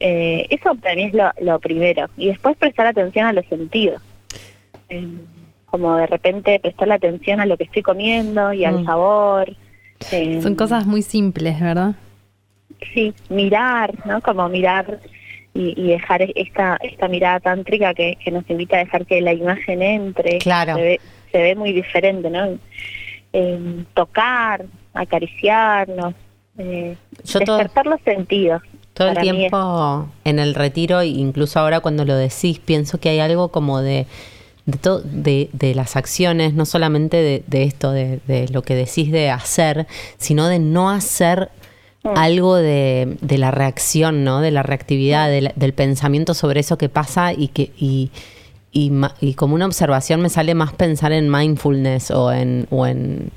[0.00, 2.08] Eh, eso para mí es lo, lo primero.
[2.16, 4.02] Y después prestar atención a los sentidos.
[4.88, 5.06] Eh,
[5.66, 8.84] como de repente prestar la atención a lo que estoy comiendo y al Mm.
[8.84, 9.50] sabor.
[10.10, 11.94] Eh, Son cosas muy simples, ¿verdad?
[12.94, 14.20] Sí, mirar, ¿no?
[14.20, 15.00] Como mirar
[15.54, 19.32] y, y dejar esta esta mirada tántrica que, que nos invita a dejar que la
[19.32, 20.38] imagen entre.
[20.38, 20.74] Claro.
[20.76, 22.58] Se ve, se ve muy diferente, ¿no?
[23.32, 24.64] Eh, tocar,
[24.94, 26.14] acariciarnos,
[26.58, 28.62] eh, Yo todo- despertar los sentidos.
[28.94, 33.20] Todo el tiempo en el retiro, e incluso ahora cuando lo decís, pienso que hay
[33.20, 34.06] algo como de
[34.66, 38.76] de, to- de, de las acciones, no solamente de, de esto, de, de lo que
[38.76, 39.86] decís de hacer,
[40.18, 41.48] sino de no hacer
[42.04, 44.40] algo de, de la reacción, ¿no?
[44.40, 48.10] De la reactividad, de la- del pensamiento sobre eso que pasa y que y,
[48.72, 53.30] y, como una observación me sale más pensar en mindfulness o en, o en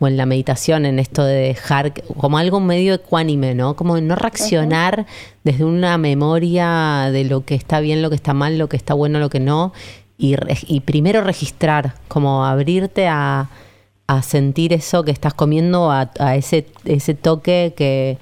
[0.00, 3.74] o en la meditación, en esto de dejar como algo medio ecuánime, ¿no?
[3.74, 5.06] Como no reaccionar
[5.42, 8.94] desde una memoria de lo que está bien, lo que está mal, lo que está
[8.94, 9.72] bueno, lo que no,
[10.16, 13.48] y primero registrar, como abrirte a,
[14.08, 18.18] a sentir eso que estás comiendo, a, a ese, ese toque que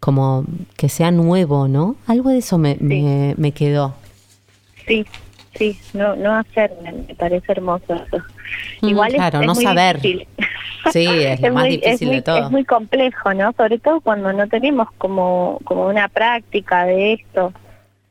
[0.00, 0.44] como
[0.76, 1.96] que sea nuevo, ¿no?
[2.06, 3.94] Algo de eso me, me, me quedó.
[4.86, 5.06] Sí,
[5.54, 8.22] sí, no, no hacer, me, parece hermoso eso.
[8.82, 10.00] Mm, Igual claro, es, no muy saber.
[10.00, 10.28] difícil.
[10.92, 12.38] Sí, es lo más difícil muy, de todo.
[12.38, 13.52] Es muy complejo, ¿no?
[13.52, 17.52] Sobre todo cuando no tenemos como, como una práctica de esto,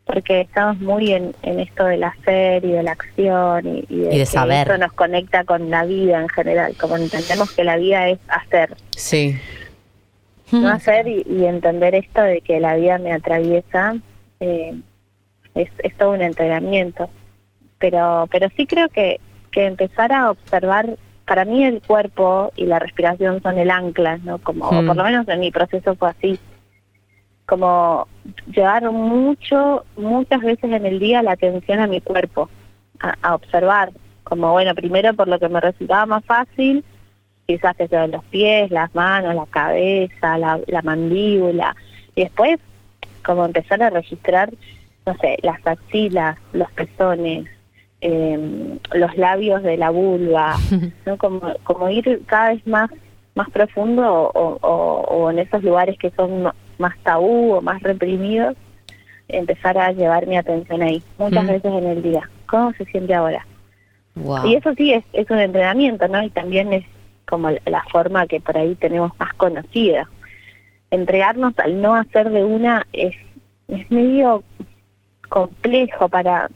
[0.07, 4.15] porque estamos muy en, en esto del hacer y de la acción y, y de,
[4.15, 4.67] Y de saber.
[4.67, 8.75] Eso nos conecta con la vida en general, como entendemos que la vida es hacer,
[8.95, 9.37] Sí.
[10.51, 13.97] no hacer y, y entender esto de que la vida me atraviesa
[14.39, 14.73] eh,
[15.55, 17.09] es, es todo un entrenamiento.
[17.79, 19.19] Pero pero sí creo que,
[19.51, 24.37] que empezar a observar para mí el cuerpo y la respiración son el ancla no
[24.37, 26.39] como o por lo menos en mi proceso fue así
[27.47, 28.07] como
[28.53, 32.49] llevar mucho muchas veces en el día la atención a mi cuerpo
[32.99, 33.91] a, a observar
[34.23, 36.83] como bueno primero por lo que me resultaba más fácil
[37.47, 41.77] quizás que sean los pies, las manos, la cabeza, la, la mandíbula,
[42.13, 42.59] y después
[43.25, 44.51] como empezar a registrar,
[45.05, 47.45] no sé, las axilas, los pezones,
[48.01, 50.57] eh, los labios de la vulva,
[51.05, 51.15] ¿no?
[51.17, 52.89] como, como ir cada vez más
[53.35, 58.55] más profundo o, o- o en esos lugares que son más tabú o más reprimidos,
[59.27, 61.47] empezar a llevar mi atención ahí, muchas Mm.
[61.47, 62.29] veces en el día.
[62.47, 63.45] ¿Cómo se siente ahora?
[64.15, 64.47] Wow.
[64.47, 66.23] Y eso sí es, es un entrenamiento, ¿no?
[66.23, 66.85] Y también es
[67.27, 70.09] como la forma que por ahí tenemos más conocida.
[70.91, 73.13] Entregarnos al no hacer de una es,
[73.67, 74.43] es medio
[75.29, 76.49] complejo para...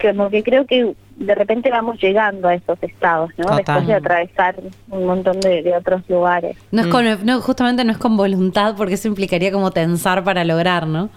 [0.00, 3.44] Como que creo que de repente vamos llegando a esos estados, ¿no?
[3.44, 3.56] Total.
[3.58, 4.56] Después de atravesar
[4.88, 6.56] un montón de, de otros lugares.
[6.72, 10.44] No es con, no, justamente no es con voluntad, porque eso implicaría como tensar para
[10.44, 11.10] lograr, ¿no?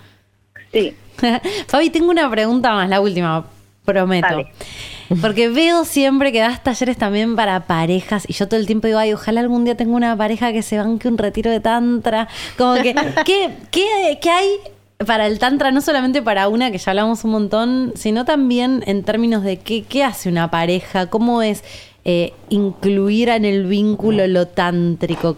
[0.71, 0.95] Sí,
[1.67, 3.45] Fabi, tengo una pregunta más, la última,
[3.85, 4.43] prometo.
[5.21, 8.99] Porque veo siempre que das talleres también para parejas y yo todo el tiempo digo,
[8.99, 12.27] ay, ojalá algún día tenga una pareja que se banque un retiro de tantra.
[12.57, 12.95] Como que,
[13.25, 14.47] ¿qué, qué, qué hay
[15.05, 15.71] para el tantra?
[15.71, 19.83] No solamente para una, que ya hablamos un montón, sino también en términos de qué,
[19.83, 21.63] qué hace una pareja, cómo es
[22.05, 25.37] eh, incluir en el vínculo lo tántrico.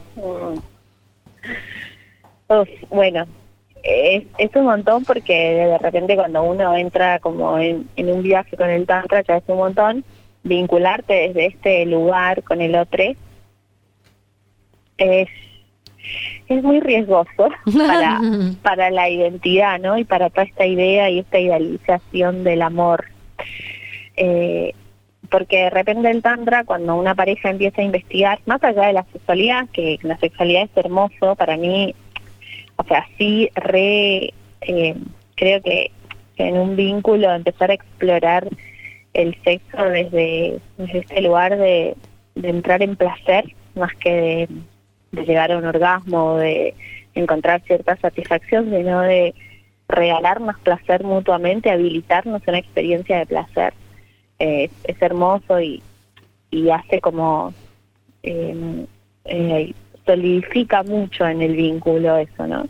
[2.47, 3.26] Uf, bueno,
[3.84, 4.24] es,
[4.55, 8.86] un montón porque de repente cuando uno entra como en, en un viaje con el
[8.86, 10.03] tantra ya es un montón,
[10.43, 13.03] vincularte desde este lugar con el otro
[14.97, 15.30] es,
[16.48, 18.20] es muy riesgoso para,
[18.62, 19.98] para la identidad, ¿no?
[19.98, 23.06] Y para toda esta idea y esta idealización del amor.
[24.18, 24.74] Eh,
[25.30, 29.06] porque de repente el tantra, cuando una pareja empieza a investigar, más allá de la
[29.12, 31.96] sexualidad, que la sexualidad es hermoso, para mí
[32.78, 34.96] o sea, sí, re, eh,
[35.36, 35.91] creo que,
[36.38, 38.50] en un vínculo empezar a explorar
[39.14, 41.96] el sexo desde, desde este lugar de,
[42.36, 44.50] de entrar en placer, más que de,
[45.16, 46.74] de llegar a un orgasmo de
[47.13, 49.34] encontrar cierta satisfacción, sino de
[49.88, 53.74] regalarnos placer mutuamente, habilitarnos una experiencia de placer.
[54.39, 55.82] Eh, es hermoso y,
[56.51, 57.53] y hace como
[58.24, 58.86] eh,
[59.26, 59.74] eh,
[60.05, 62.68] solidifica mucho en el vínculo eso, ¿no?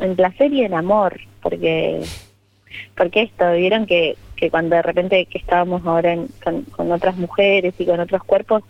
[0.00, 2.00] En placer y en amor, porque
[2.96, 6.28] porque esto, vieron que, que cuando de repente que estábamos ahora en-
[6.76, 8.62] con otras mujeres y con otros cuerpos,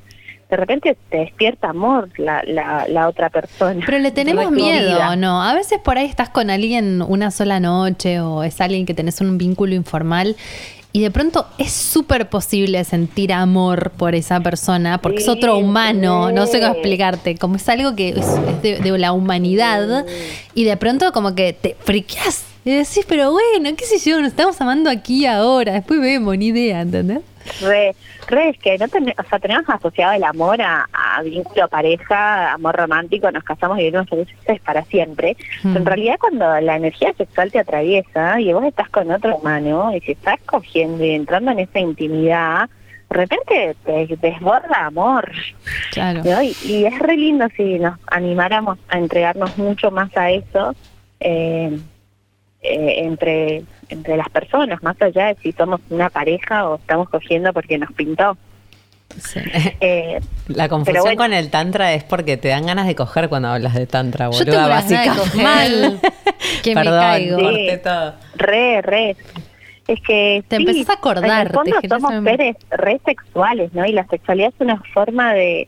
[0.50, 3.82] de repente te despierta amor la, la, la otra persona.
[3.86, 5.10] Pero le tenemos miedo, querida.
[5.10, 5.42] ¿o ¿no?
[5.42, 9.20] A veces por ahí estás con alguien una sola noche o es alguien que tenés
[9.20, 10.36] un vínculo informal
[10.92, 16.32] y de pronto es súper posible sentir amor por esa persona porque es otro humano,
[16.32, 20.04] no sé cómo explicarte, como es algo que es, es de, de la humanidad
[20.54, 24.30] y de pronto como que te friqueas y decís, pero bueno, qué sé yo, nos
[24.30, 27.20] estamos amando aquí ahora, después vemos, ni idea, ¿entendés?
[27.62, 27.94] Re,
[28.28, 32.52] re, es que no ten- o sea, tenemos asociado el amor a, a vínculo pareja,
[32.52, 35.36] amor romántico, nos casamos y vivimos felices para siempre.
[35.64, 35.86] En Mm.
[35.86, 40.12] realidad cuando la energía sexual te atraviesa y vos estás con otro humano y si
[40.12, 42.68] estás cogiendo y entrando en esa intimidad,
[43.08, 45.32] de repente te desborda amor.
[45.92, 46.22] Claro.
[46.24, 46.42] ¿no?
[46.42, 50.74] Y, y es re lindo si nos animáramos a entregarnos mucho más a eso
[51.20, 51.78] eh,
[52.62, 57.52] eh, entre, entre las personas, más allá de si somos una pareja o estamos cogiendo
[57.52, 58.36] porque nos pintó.
[59.18, 59.40] Sí.
[59.80, 61.16] Eh, La confusión bueno.
[61.22, 64.44] con el tantra es porque te dan ganas de coger cuando hablas de tantra, boluda,
[64.44, 65.20] Yo tengo básicamente.
[65.20, 66.12] coger
[66.62, 67.38] que me Perdón, caigo.
[67.38, 67.44] Sí.
[67.44, 68.14] corté todo.
[68.36, 69.16] re, re.
[69.88, 73.84] Es que Te sí, empezás a acordar, En el fondo somos seres re sexuales, ¿no?
[73.86, 75.66] Y la sexualidad es una forma de,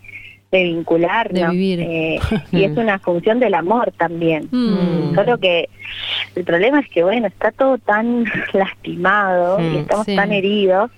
[0.52, 1.50] de vincular, De ¿no?
[1.50, 1.80] vivir.
[1.80, 2.20] Eh,
[2.52, 4.48] y es una función del amor también.
[4.52, 5.14] Mm.
[5.14, 5.68] Solo que
[6.36, 10.14] el problema es que, bueno, está todo tan lastimado y Mm, estamos sí.
[10.14, 10.90] tan heridos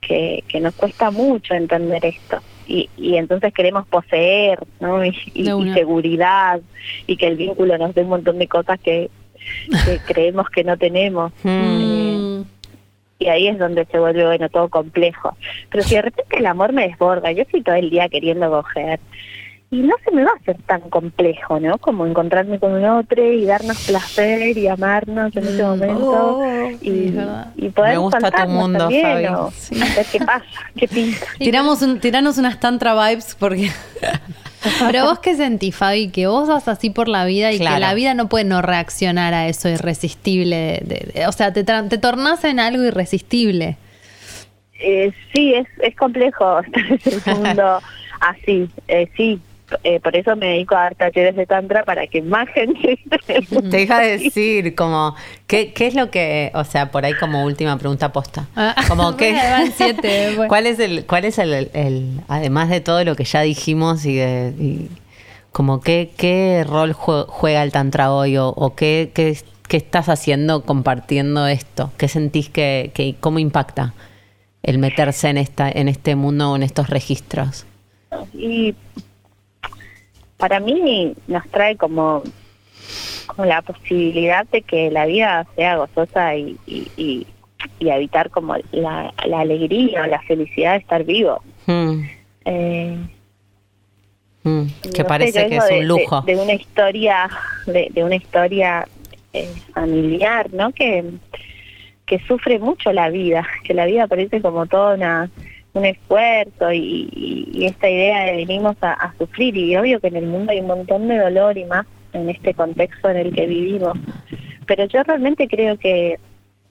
[0.00, 2.38] que, que nos cuesta mucho entender esto.
[2.68, 5.04] y, y entonces queremos poseer, ¿no?
[5.04, 6.60] Y, y- seguridad,
[7.06, 9.10] y que el vínculo nos dé un montón de cosas que,
[9.84, 11.32] que creemos que no tenemos.
[11.42, 12.13] Mm.
[13.18, 15.36] Y ahí es donde se vuelve, bueno, todo complejo.
[15.70, 19.00] Pero si de repente el amor me desborda, yo estoy todo el día queriendo coger,
[19.74, 21.78] y no se me va a hacer tan complejo, ¿no?
[21.78, 26.40] Como encontrarme con un otro y darnos placer y amarnos en ese momento.
[26.80, 27.48] y, es verdad.
[27.56, 29.84] y poder Me gusta tu mundo, también, Fabi.
[29.96, 30.44] ver qué pasa,
[30.76, 31.26] qué pinta.
[31.38, 33.70] Tiramos un, tiranos unas tantra vibes porque
[34.86, 37.74] Pero vos qué sentís, Fabi, que vos vas así por la vida y Claro.
[37.76, 40.56] que la vida no puede no reaccionar a eso irresistible.
[40.56, 40.80] de-
[41.12, 43.76] de- de- o sea, te, te tornás en algo irresistible.
[44.80, 47.80] Eh, sí, es, es complejo estar en el mundo
[48.20, 49.40] así, eh, sí.
[49.82, 52.98] Eh, por eso me dedico a dar talleres de tantra para que más gente
[53.48, 55.14] Te deja decir, como,
[55.46, 58.46] ¿qué, ¿qué es lo que, o sea, por ahí como última pregunta posta?
[58.54, 59.34] Ah, Como que,
[59.74, 60.48] siete, bueno.
[60.48, 64.16] ¿cuál es el, cuál es el, el- además de todo lo que ya dijimos y
[64.16, 64.88] de, y
[65.50, 69.36] como qué, qué rol jue- juega el tantra hoy o, o qué, qué,
[69.66, 71.90] qué estás haciendo compartiendo esto?
[71.96, 73.94] ¿Qué sentís que, que, cómo impacta
[74.62, 77.64] el meterse en esta, en este mundo o en estos registros?
[78.34, 78.74] y
[80.36, 82.22] para mí nos trae como,
[83.26, 87.26] como la posibilidad de que la vida sea gozosa y, y, y,
[87.78, 91.42] y habitar como la, la alegría o la felicidad de estar vivo.
[91.66, 92.02] Mm,
[92.46, 92.98] Eh,
[94.42, 94.64] mm,
[94.94, 96.20] que no parece que es de- un lujo.
[96.22, 97.28] De, de una historia,
[97.66, 98.86] de, de una historia
[99.32, 100.72] eh, familiar, ¿no?
[100.72, 101.04] Que,
[102.06, 105.30] que sufre mucho la vida, que la vida parece como todo una,
[105.74, 110.06] un esfuerzo y, y- y esta idea de venimos a, a sufrir y obvio que
[110.08, 113.34] en el mundo hay un montón de dolor y más en este contexto en el
[113.34, 113.98] que vivimos.
[114.66, 116.18] Pero yo realmente creo que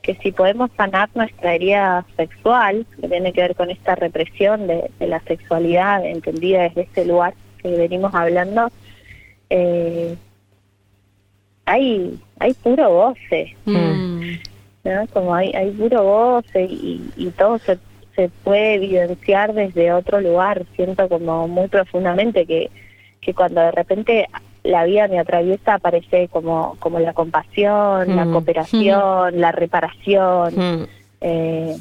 [0.01, 4.91] que si podemos sanar nuestra herida sexual, que tiene que ver con esta represión de,
[4.99, 8.70] de la sexualidad entendida desde este lugar que venimos hablando,
[9.49, 10.18] eh,
[11.66, 14.32] hay, hay puro goce, Mm.
[14.84, 15.08] ¿no?
[15.14, 17.78] Como hay, hay puro goce y, y todo se,
[18.16, 20.64] se puede evidenciar desde otro lugar.
[20.76, 22.70] Siento como muy profundamente que,
[23.22, 24.28] que cuando de repente
[24.64, 28.32] la vida me atraviesa aparece como, como la compasión, la Mm.
[28.32, 30.53] cooperación, la reparación.
[30.55, 30.86] Mm,
[31.26, 31.78] Eh,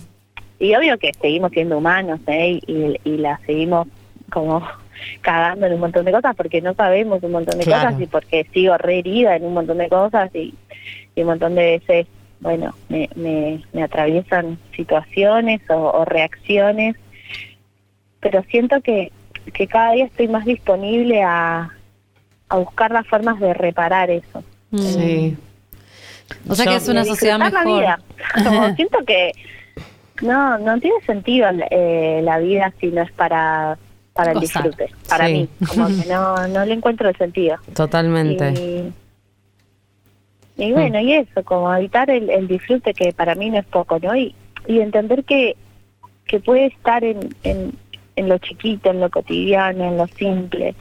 [0.61, 2.61] y obvio que seguimos siendo humanos ¿eh?
[2.65, 3.89] y, y la seguimos
[4.31, 4.63] como
[5.21, 7.89] cagando en un montón de cosas porque no sabemos un montón de Claro.
[7.89, 10.55] cosas y porque sigo re herida en un montón de cosas y,
[11.17, 12.07] y un montón de veces,
[12.43, 16.97] bueno, me, me, me atraviesan situaciones o, o reacciones,
[18.21, 19.13] pero siento que,
[19.55, 21.71] que cada día estoy más disponible a,
[22.49, 24.43] a buscar las formas de reparar eso.
[24.77, 25.37] sí.
[26.49, 27.53] O sea Yo- que es una sociedad mejor.
[27.53, 28.01] La vida.
[28.45, 29.33] Como siento que
[30.23, 33.79] no, no tiene sentido eh, la vida si no es para
[34.15, 34.65] para el Gozar.
[34.65, 34.93] disfrute.
[35.09, 35.33] Para Sí.
[35.33, 37.57] mí, como que no, no le encuentro el sentido.
[37.75, 38.51] Totalmente.
[38.53, 38.93] Y,
[40.57, 43.99] y bueno, y eso, como evitar el, el disfrute que para mí no es poco,
[44.01, 44.15] ¿no?
[44.15, 44.35] Y,
[44.67, 45.57] y entender que,
[46.27, 47.73] que puede estar en, en,
[48.17, 50.75] en lo chiquito, en lo cotidiano, en lo simple.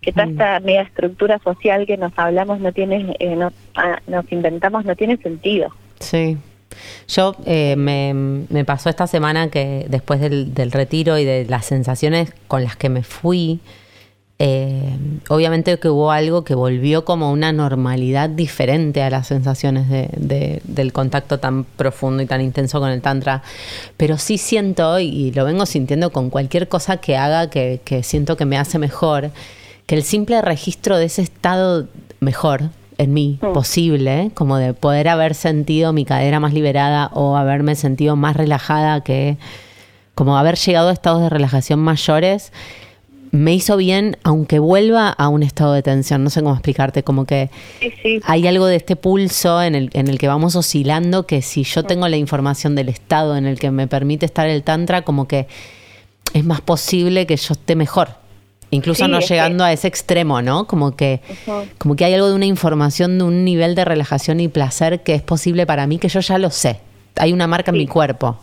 [0.00, 4.30] Que toda esta media estructura social que nos hablamos no tiene, eh, no, ah, nos
[4.32, 5.70] inventamos no tiene sentido.
[6.00, 6.36] Sí.
[7.06, 11.66] Yo eh, me, me pasó esta semana que después del, del retiro y de las
[11.66, 13.60] sensaciones con las que me fui,
[14.44, 14.96] eh,
[15.28, 20.60] obviamente que hubo algo que volvió como una normalidad diferente a las sensaciones de- de-
[20.64, 23.44] del contacto tan profundo y tan intenso con el tantra.
[23.96, 28.36] Pero sí siento, y lo vengo sintiendo con cualquier cosa que haga que, que siento
[28.36, 29.30] que me hace mejor,
[29.86, 31.86] que el simple registro de ese estado
[32.18, 32.62] mejor
[32.98, 33.52] en mí Mm.
[33.52, 39.02] posible, como de poder haber sentido mi cadera más liberada o haberme sentido más relajada
[39.02, 39.36] que
[40.16, 42.52] como haber llegado a estados de relajación mayores,
[43.32, 46.22] me hizo bien, aunque vuelva a un estado de tensión.
[46.22, 48.20] No sé cómo explicarte, como que Sí, sí.
[48.24, 51.82] hay algo de este pulso en el, en el que vamos oscilando que si yo
[51.82, 55.48] tengo la información del estado en el que me permite estar el tantra, como que
[56.34, 58.10] es más posible que yo esté mejor.
[58.70, 60.66] Incluso Sí, no que- llegando a ese extremo, ¿no?
[60.66, 61.20] Como que,
[61.78, 65.14] como que hay algo de una información, de un nivel de relajación y placer que
[65.14, 66.80] es posible para mí, que yo ya lo sé.
[67.16, 68.38] Hay una marca en mi cuerpo.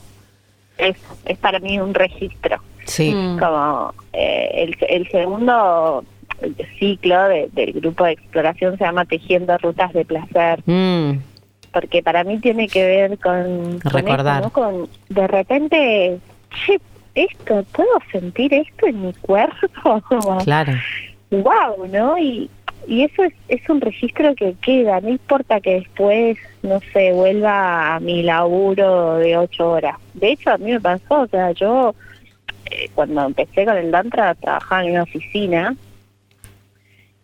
[0.77, 2.57] Es, es para mí un registro.
[2.89, 3.13] Sí.
[3.13, 3.39] Mm.
[3.39, 6.03] Como eh, el, el segundo
[6.79, 10.61] ciclo de- del grupo de exploración se llama Tejiendo Rutas de Placer.
[10.65, 11.19] Mm,
[11.73, 14.41] porque para mí tiene que ver con, con Recordar.
[14.41, 14.49] eso, ¿no?
[14.53, 16.17] Con de repente,
[16.65, 16.79] che,
[17.15, 20.01] esto, puedo sentir esto en mi cuerpo,
[20.43, 20.73] claro.
[21.31, 22.17] wow, ¿no?
[22.17, 22.49] Y,
[22.87, 27.95] y eso es, es un registro que queda, no importa que después, no sé, vuelva
[27.95, 29.97] a mi laburo de ocho horas.
[30.13, 31.93] De hecho, a mí me pasó, o sea, yo
[32.71, 35.75] eh, cuando empecé con el Tantra trabajaba en una oficina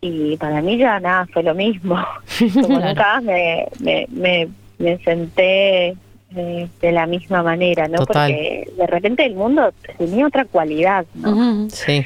[0.01, 1.95] y para mí ya nada, fue lo mismo.
[2.53, 5.95] Como nunca más me, me, me, me senté
[6.35, 7.99] eh, de la misma manera, ¿no?
[7.99, 8.31] Total.
[8.31, 11.69] Porque de repente el mundo tenía otra cualidad, ¿no?
[11.69, 12.03] Sí.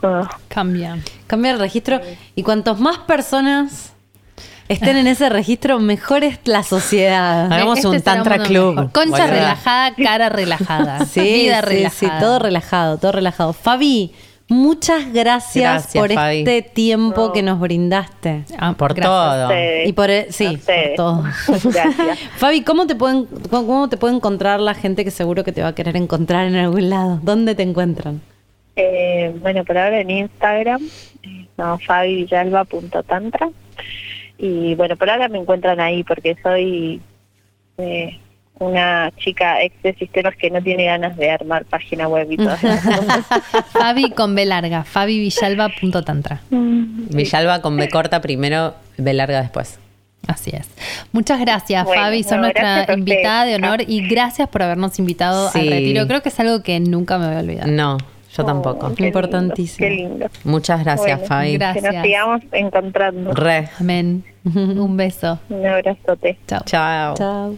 [0.48, 0.98] Cambia.
[1.26, 2.00] Cambia el registro
[2.34, 3.95] y cuantos más personas
[4.68, 7.52] estén en ese registro, mejor es la sociedad.
[7.52, 8.92] Hagamos Este un tantra club, mejor.
[8.92, 11.04] Concha relajada, cara relajada.
[11.06, 11.90] Sí, vida sí, relajada.
[11.90, 13.52] sí, todo relajado, todo relajado.
[13.52, 14.12] Fabi,
[14.48, 16.38] muchas gracias, Gracias, por Fabi.
[16.38, 18.44] este tiempo que nos brindaste.
[18.58, 19.48] Ah, Por gracias.
[19.48, 19.52] todo.
[19.86, 21.22] Y por e- sí, por todo.
[21.64, 22.18] Gracias.
[22.36, 25.62] Fabi, ¿cómo te pueden cómo, cómo te puede encontrar la gente que seguro que te
[25.62, 27.18] va a querer encontrar en algún lado?
[27.22, 28.20] ¿Dónde te encuentran?
[28.76, 30.82] Eh, bueno, por ahora en Instagram,
[31.22, 33.48] eh, no, fabivillalba.tantra.
[34.38, 37.00] Y bueno, por ahora me encuentran ahí porque soy
[37.78, 38.18] eh,
[38.58, 42.62] una chica ex de sistemas que no tiene ganas de armar página web y todas
[42.64, 43.24] esas cosas.
[43.72, 46.40] Fabi con B larga, fabivillalba.tantra.
[46.50, 49.78] Villalba con B corta primero, B larga después.
[50.26, 50.68] Así es.
[51.12, 52.22] Muchas gracias, Bueno, Fabi.
[52.24, 55.60] Sos bueno, nuestra invitada de honor y gracias por habernos invitado Sí.
[55.60, 56.06] al retiro.
[56.08, 57.68] Creo que es algo que nunca me voy a olvidar.
[57.68, 57.96] No,
[58.36, 58.86] yo tampoco.
[58.86, 59.88] Oh, lindo, Importantísimo.
[59.88, 60.26] Qué lindo.
[60.44, 61.52] Muchas gracias, Bueno, Fabi.
[61.56, 61.84] gracias.
[61.84, 63.32] Que nos sigamos encontrando.
[63.34, 63.68] Re.
[63.80, 64.24] Amén.
[64.44, 65.38] Un beso.
[65.48, 66.38] Un abrazote.
[66.46, 66.62] Chao.
[66.64, 67.14] Chao.
[67.14, 67.54] Chao.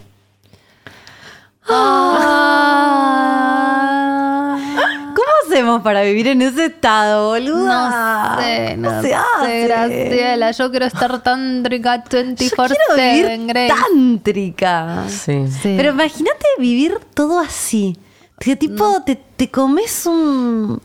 [4.59, 8.35] ¿Cómo hacemos para vivir en ese estado, boluda?
[8.37, 9.65] No sé, no, se sé, hace.
[9.67, 10.51] Graciela.
[10.53, 15.05] Yo quiero estar tántrica Yo 24 quiero vivir tántrica.
[15.09, 15.47] Sí.
[15.49, 15.75] Sí.
[15.77, 17.97] Pero imagínate vivir todo así.
[18.39, 20.81] Que tipo, te, te comes un,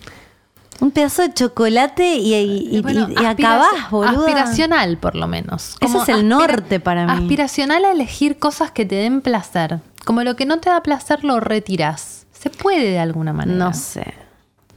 [0.79, 4.19] un pedazo de chocolate y, y, Bueno, acabás, boluda.
[4.19, 5.75] Aspiracional, por lo menos.
[5.79, 7.23] Ese es el norte para mí.
[7.23, 9.81] Aspiracional a elegir cosas que te den placer.
[10.05, 12.25] Como lo que no te da placer lo retiras.
[12.31, 13.57] Se puede de alguna manera.
[13.57, 14.13] No sé.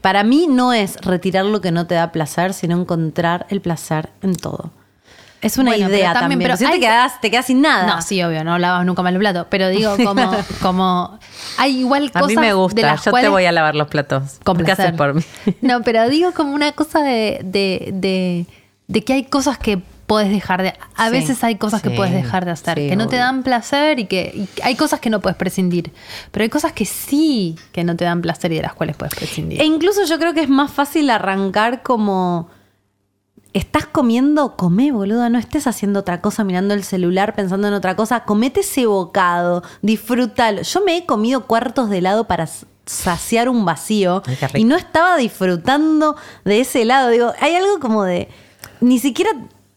[0.00, 4.10] Para mí no es retirar lo que no te da placer, sino encontrar el placer
[4.22, 4.70] en todo.
[5.42, 6.48] Es una Bueno, pero idea también, también.
[6.48, 7.86] pero si no te hay- quedas, te quedas sin nada.
[7.94, 9.46] No, sí, obvio, no lavas nunca más el plato.
[9.50, 11.18] Pero digo, como, como
[11.58, 12.82] hay igual A cosas mí me de gusta.
[12.82, 14.38] las Yo cuales te voy a lavar los platos.
[14.44, 15.22] Con ¿Qué haces por mí?
[15.60, 18.46] No, pero digo como una cosa de, de, de,
[18.88, 20.72] de que hay cosas que puedes dejar de...
[20.96, 23.42] A Sí, veces hay cosas que puedes dejar de hacer, sí, que no te dan
[23.42, 25.92] placer y que y hay cosas que no puedes prescindir.
[26.30, 29.14] Pero hay cosas que sí que no te dan placer y de las cuales puedes
[29.16, 29.60] prescindir.
[29.60, 32.48] E incluso yo creo que es más fácil arrancar como.
[33.56, 35.30] Estás comiendo, comé, boluda.
[35.30, 38.24] No estés haciendo otra cosa, mirando el celular, pensando en otra cosa.
[38.24, 40.60] Comete ese bocado, disfrútalo.
[40.60, 42.46] Yo me he comido cuartos de helado para
[42.84, 47.08] saciar un vacío y no estaba disfrutando de ese helado.
[47.08, 48.28] Digo, hay algo como de.
[48.82, 49.30] Ni siquiera.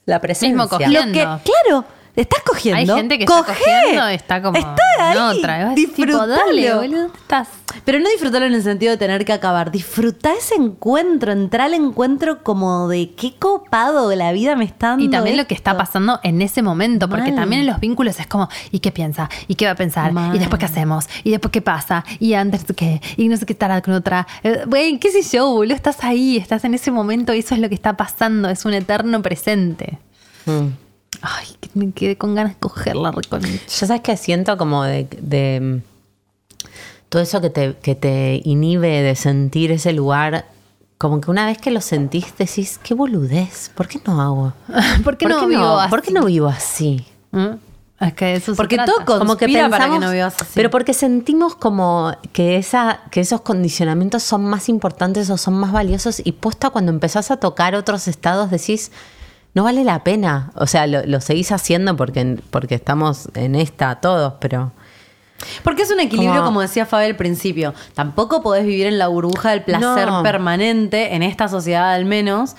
[0.05, 0.49] La presencia.
[0.49, 0.99] Mismo cogiendo.
[0.99, 1.85] Lo que, claro,
[2.21, 2.93] estás cogiendo.
[2.93, 5.75] hay gente que está cogiendo está como Está ahí, en otra.
[5.75, 7.47] Tipo, dale, boludo, ¿dónde estás?
[7.85, 9.71] Pero no disfrutarlo en el sentido de tener que acabar.
[9.71, 15.05] Disfrutar ese encuentro, entrar al encuentro como de qué copado la vida me está dando.
[15.05, 17.41] Y también lo que está pasando en ese momento, porque Mal.
[17.41, 19.29] también en los vínculos es como, ¿y qué piensa?
[19.47, 20.11] ¿Y qué va a pensar?
[20.11, 20.35] Mal.
[20.35, 21.07] ¿Y después qué hacemos?
[21.23, 22.03] ¿Y después qué pasa?
[22.19, 23.01] ¿Y antes qué?
[23.17, 24.27] ¿Y no sé qué estará con otra?
[24.43, 27.61] Eh, Güey, qué sé yo, boludo, estás ahí, estás en ese momento y eso es
[27.61, 29.99] lo que está pasando, es un eterno presente.
[30.45, 30.88] Mm.
[31.21, 33.47] Ay, que me quedé con ganas de cogerla reconcha.
[33.47, 35.81] Yo sabes que siento como de, de,
[37.09, 40.45] todo eso que te, que te inhibe de sentir ese lugar,
[40.97, 44.53] como que una vez que lo sentís decís, qué boludez, ¿por qué no hago?
[45.03, 46.13] ¿Por qué no vivo ¿Por qué así?
[46.13, 47.05] no vivo así?
[47.31, 47.55] ¿Mm?
[47.99, 48.93] Es que eso se Porque trata.
[49.05, 50.51] todo Como que para pensamos, que no vivas así.
[50.55, 55.73] pero porque sentimos como que esa, que esos condicionamientos son más importantes o son más
[55.73, 58.91] valiosos y posta cuando empezás a tocar otros estados decís
[59.53, 63.95] no vale la pena, o sea lo, lo seguís haciendo porque porque estamos en esta
[63.95, 64.71] todos, pero
[65.63, 67.73] Porque es un equilibrio, Como- como decía Fabi al principio.
[67.93, 70.21] Tampoco podés vivir en la burbuja del placer No.
[70.21, 72.55] permanente, en esta sociedad al menos,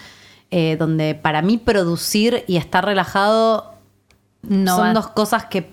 [0.51, 3.74] eh, donde para mí producir y estar relajado
[4.43, 4.93] No son va.
[4.95, 5.70] dos cosas que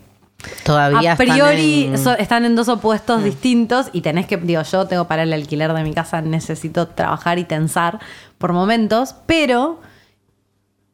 [0.66, 4.62] todavía a priori están en- so- están en dos opuestos distintos y tenés que, digo,
[4.64, 8.00] yo tengo para el alquiler de mi casa, necesito trabajar y tensar
[8.38, 9.80] por momentos, pero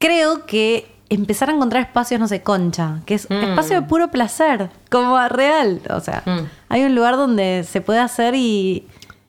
[0.04, 4.70] creo que empezar a encontrar espacios, no sé, concha, que es espacio de puro placer,
[4.90, 6.40] como real, o sea, Mm.
[6.70, 8.86] hay un lugar donde se puede hacer y,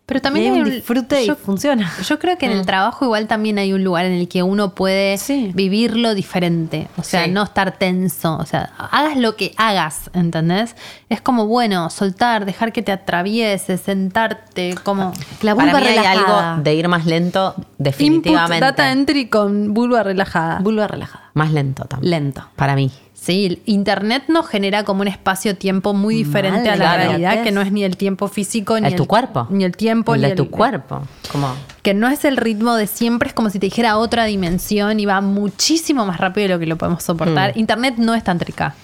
[0.07, 1.91] Pero también hay hay un disfrute yo- y funciona.
[2.07, 4.75] Yo creo que en el trabajo igual también hay un lugar en el que uno
[4.75, 5.51] puede Sí.
[5.55, 6.89] vivirlo diferente.
[6.99, 7.31] O sea, Sí.
[7.31, 8.37] no estar tenso.
[8.37, 10.77] O sea, hagas lo que hagas, ¿entendés?
[11.09, 15.15] Es como, bueno, soltar, dejar que te atraviese, sentarte, como...
[15.41, 16.53] La para vulva mí hay relajada.
[16.53, 18.91] algo de ir más lento definitivamente.
[18.91, 20.59] entry con vulva relajada.
[20.61, 21.31] Vulva relajada.
[21.35, 22.11] Más lento también.
[22.11, 22.47] Lento.
[22.57, 22.91] Para mí.
[23.25, 27.73] Sí, Internet nos genera como un espacio-tiempo muy diferente a la realidad, que no es
[27.73, 29.47] ni el tiempo físico, ni El tu cuerpo.
[29.49, 31.03] Ni el tiempo, El ni de tu cuerpo.
[31.33, 35.01] Como, Que no es el ritmo de siempre, es como si te dijera otra dimensión
[35.01, 37.57] y va muchísimo más rápido de lo que lo podemos soportar.
[37.57, 38.75] Internet no es tántrica.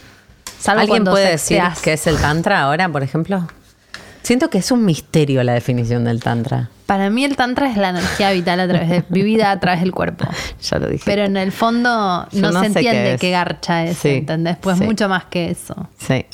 [0.59, 0.85] Salvo Mm.
[0.85, 3.47] ¿Alguien puede decir qué es el tantra ahora, por ejemplo?
[4.23, 6.71] Siento que es un misterio la definición del tantra.
[6.91, 9.93] Para mí el tantra es la energía vital a través de vivida a través del
[9.93, 10.25] cuerpo.
[10.61, 11.05] Ya lo dije.
[11.07, 13.21] Pero en el fondo no, no se entiende es.
[13.21, 14.57] qué garcha es, Sí, ¿entendés?
[14.61, 14.85] Pues sí.
[14.85, 15.89] mucho más que eso.
[15.99, 16.27] Sí.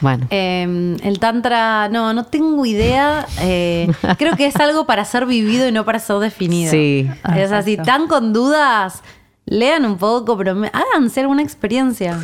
[0.00, 0.28] Bueno.
[0.30, 3.26] Eh, el tantra, no, no tengo idea.
[3.40, 6.70] Eh, creo que es algo para ser vivido y no para ser definido.
[6.70, 7.10] Sí.
[7.36, 9.02] Es así, tan con dudas,
[9.46, 12.20] lean un poco, pero me- háganse alguna experiencia.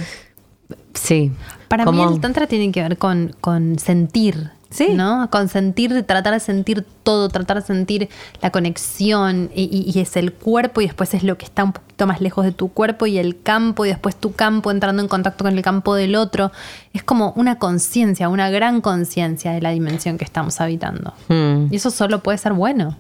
[0.95, 1.33] sí.
[1.67, 4.51] Para mí el tantra tiene que ver con, con sentir.
[4.69, 4.89] Sí.
[4.95, 5.29] ¿No?
[5.31, 8.09] Con sentir, de tratar de sentir todo, tratar de sentir
[8.43, 9.49] la conexión.
[9.55, 12.21] Y, y- y es el cuerpo, y después es lo que está un poquito más
[12.21, 15.57] lejos de tu cuerpo, y el campo, y después tu campo entrando en contacto con
[15.57, 16.51] el campo del otro.
[16.93, 21.15] Es como una conciencia, una gran conciencia de la dimensión que estamos habitando.
[21.29, 21.69] Mm.
[21.73, 22.97] Y eso solo puede ser bueno.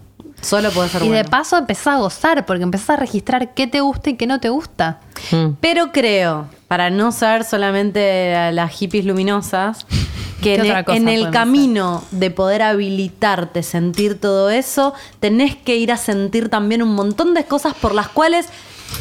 [0.46, 1.28] Solo puede ser Y de bueno.
[1.30, 4.48] paso empezás a gozar, porque empezás a registrar qué te gusta y qué no te
[4.48, 5.00] gusta.
[5.32, 5.54] Mm.
[5.60, 9.86] Pero creo, para no ser solamente a las hippies luminosas,
[10.42, 15.90] que ¿Qué en, el- en camino de poder habilitarte, sentir todo eso, tenés que ir
[15.90, 18.46] a sentir también un montón de cosas por las cuales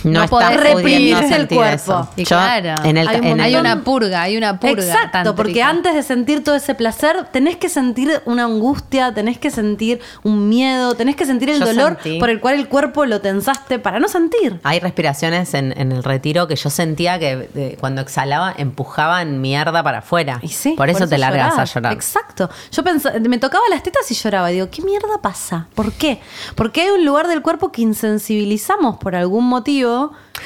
[0.04, 1.64] No, no podés reprimirse el cuerpo.
[1.76, 2.10] eso.
[2.16, 4.84] Y Yo, claro, en el, hay un en hay el- una purga, hay una purga.
[4.84, 9.50] Exacto, porque antes de sentir todo ese placer, tenés que sentir una angustia, tenés que
[9.52, 13.06] sentir un miedo, tenés que sentir el Yo dolor sentí- por el cual el cuerpo
[13.06, 14.60] lo tensaste para no sentir.
[14.64, 20.00] Hay respiraciones en, en el retiro que yo sentía que cuando exhalaba empujaban mierda para
[20.00, 20.40] afuera.
[20.42, 21.94] Y sí, por eso te largas a llorar.
[21.94, 22.50] Exacto.
[22.72, 24.50] Yo pensaba, me tocaba las tetas y lloraba.
[24.50, 25.68] Digo, ¿qué mierda pasa?
[25.76, 26.20] ¿Por qué?
[26.56, 29.85] Porque hay un lugar del cuerpo que insensibilizamos por algún motivo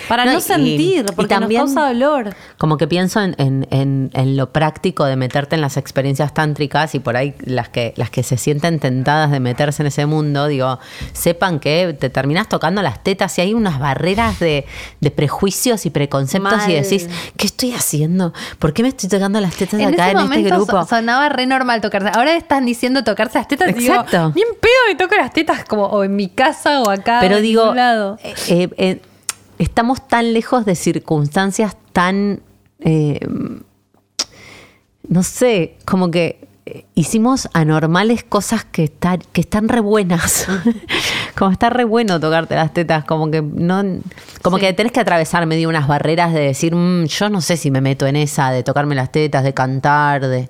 [0.07, 2.35] para No, no, y- sentir, porque también- nos causa dolor.
[2.57, 6.93] Como que pienso en, en- en- en lo práctico de meterte en las experiencias tántricas
[6.95, 10.47] y por ahí las que, las que se sienten tentadas de meterse en ese mundo,
[10.47, 10.79] digo,
[11.13, 14.65] sepan que te terminás tocando las tetas y hay unas barreras de,
[15.01, 18.33] de prejuicios y preconceptos y decís, ¿qué estoy haciendo?
[18.59, 20.71] ¿Por qué me estoy tocando las tetas En acá ese en este grupo?
[20.83, 22.09] so- sonaba re normal tocarse.
[22.13, 23.69] Ahora están diciendo tocarse las tetas.
[23.69, 24.31] y digo, Exacto.
[24.33, 27.17] bien pedo me toco las tetas como o en mi casa o acá.
[27.21, 28.17] Pero digo, lado.
[28.23, 29.01] eh, eh, eh,
[29.59, 32.41] estamos tan lejos de circunstancias tan,
[32.79, 33.19] eh,
[35.07, 36.48] no sé, como que
[36.95, 40.47] hicimos anormales cosas que, están que están re buenas.
[41.37, 43.81] como está re bueno tocarte las tetas, como que no,
[44.41, 44.61] como Sí.
[44.65, 47.81] que tenés que atravesar medio unas barreras de decir, "Mm, yo no sé si me
[47.81, 50.49] meto en esa de tocarme las tetas, de cantar, de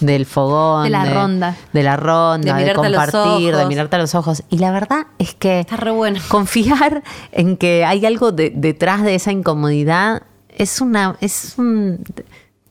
[0.00, 1.56] del fogón, De la ronda.
[1.72, 4.42] de la ronda, De compartir, de mirarte a los ojos.
[4.48, 6.20] Y la verdad es que Está re bueno.
[6.28, 7.02] confiar
[7.32, 10.22] en que hay algo de- detrás de esa incomodidad
[10.56, 12.04] es una es un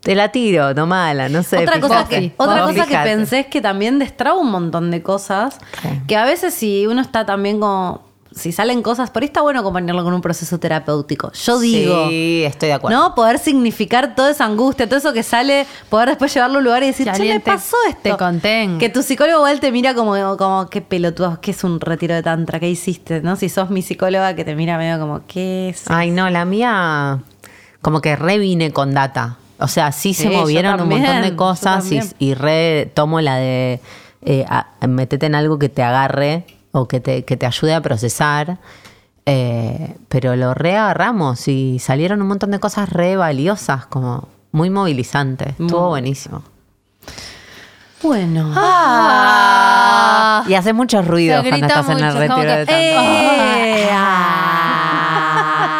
[0.07, 3.47] te la tiro no mala no sé otra cosa, que, otra cosa que pensé es
[3.47, 5.59] que también destraba un montón de cosas.
[6.07, 8.07] Que a veces si uno está también como.
[8.33, 11.31] Si salen cosas, por ahí está bueno acompañarlo con un proceso terapéutico.
[11.33, 12.07] Yo digo.
[12.07, 13.15] sí estoy de acuerdo ¿No?
[13.15, 16.83] Poder significar toda esa angustia, todo eso que sale, poder después llevarlo a un lugar
[16.83, 18.17] y decir, che, me pasó esto.
[18.41, 18.77] te.
[18.79, 22.23] Que tu psicólogo igual te mira como, como qué pelotudo, ¿qué es un retiro de
[22.23, 22.59] tantra?
[22.59, 23.21] ¿Qué hiciste?
[23.21, 23.35] ¿No?
[23.35, 25.89] Si sos mi psicóloga que te mira medio como, ¿qué es?
[25.89, 27.19] ay no la mía
[27.81, 31.35] como que re vine con data o sea sí se Sí, movieron un montón de
[31.35, 31.85] cosas
[32.19, 33.79] y, re tomo la de
[34.21, 37.81] eh, a- metete en algo que te agarre o que te, que te ayude a
[37.81, 38.57] procesar
[39.29, 44.69] Eh, pero lo re agarramos y salieron un montón de cosas re valiosas, como muy
[44.69, 45.49] movilizantes.
[45.59, 46.43] Estuvo buenísimo.
[48.01, 48.53] Bueno.
[48.55, 50.43] Ah.
[50.47, 52.77] Y hace mucho ruido cuando estás en el retiro de tantra.
[52.79, 53.89] ¡Eh!
[53.99, 54.46] Ah.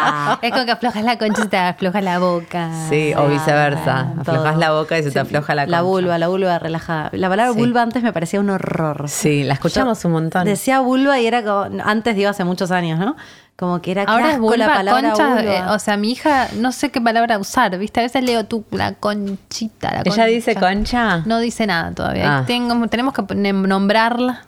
[0.41, 2.69] Es como que aflojas la concha y te afloja la boca.
[2.89, 3.99] Sí, o viceversa.
[4.17, 4.21] Ah.
[4.21, 5.81] Aflojas la boca y se te afloja la La concha.
[5.81, 7.09] vulva, la vulva relajada.
[7.13, 7.59] La palabra Sí.
[7.59, 9.05] vulva antes me parecía un horror.
[9.09, 10.45] Sí, la escuchamos Yo un montón.
[10.45, 11.67] Decía vulva y era como.
[11.83, 13.15] Antes digo hace muchos años, ¿no?
[13.55, 15.41] Como que era Ahora es vulva, la palabra concha, vulva.
[15.41, 17.99] eh, o sea, mi hija no sé qué palabra usar, ¿viste?
[18.01, 21.23] A veces leo tú la conchita, la ¿Ella dice concha?
[21.25, 22.37] No dice nada todavía.
[22.39, 22.43] Ah.
[22.45, 24.41] Tengo- tenemos que nombrarla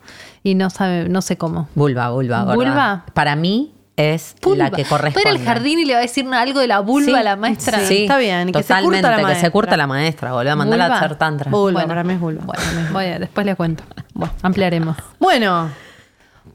[0.44, 1.68] y no sabe, no sé cómo.
[1.74, 2.44] Vulva, vulva.
[2.44, 2.56] gorda.
[2.56, 3.04] ¿Vulva?
[3.16, 4.66] Para mí es Vulva.
[4.66, 5.30] la que corresponde.
[5.30, 7.36] ir al jardín y le va a decir algo de la vulva Sí, a la
[7.36, 7.80] maestra.
[7.80, 8.04] sí.
[8.04, 9.52] Está bien, que se curta totalmente, la que se maestra.
[9.52, 10.56] curta la maestra, boludo.
[10.56, 11.52] Mandala a hacer tantra.
[11.52, 12.44] Vulva, para mí es vulva.
[12.46, 13.84] Bueno, voy a- después les cuento.
[14.14, 14.98] Bueno, ampliaremos.
[15.20, 15.70] Bueno,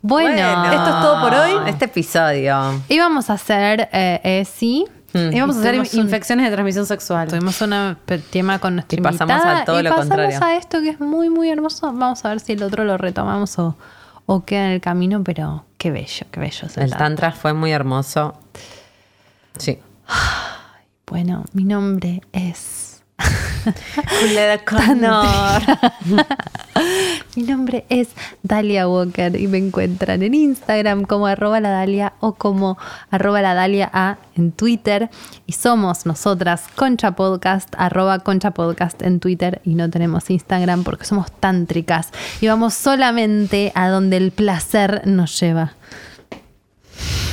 [0.02, 1.52] Bueno, esto es todo por hoy.
[1.66, 2.82] Este episodio.
[2.88, 4.84] íbamos a hacer eh, eh, sí.
[5.14, 7.28] y vamos a hacer infecciones de transmisión sexual.
[7.28, 7.96] Tuvimos un
[8.30, 10.38] tema con nuestra Y pasamos invitada a todo y lo pasamos contrario.
[10.42, 11.92] a esto que es muy, muy hermoso.
[11.92, 13.76] Vamos a ver si el otro lo retomamos o,
[14.26, 16.66] o queda en el camino, pero qué bello, qué bello.
[16.66, 16.98] es El tantra.
[16.98, 18.34] tantra fue muy hermoso.
[19.58, 19.78] Sí.
[21.06, 22.83] Bueno, mi nombre es...
[24.64, 25.62] Connor.
[27.36, 28.08] Mi nombre es
[28.42, 32.78] Dalia Walker y me encuentran en Instagram como arroba la Dalia o como
[33.10, 35.10] arroba la Dalia A en Twitter.
[35.46, 41.04] Y somos nosotras Concha Podcast, arroba Concha Podcast en Twitter y no tenemos Instagram porque
[41.04, 42.10] somos tántricas
[42.40, 45.72] y vamos solamente a donde el placer nos lleva.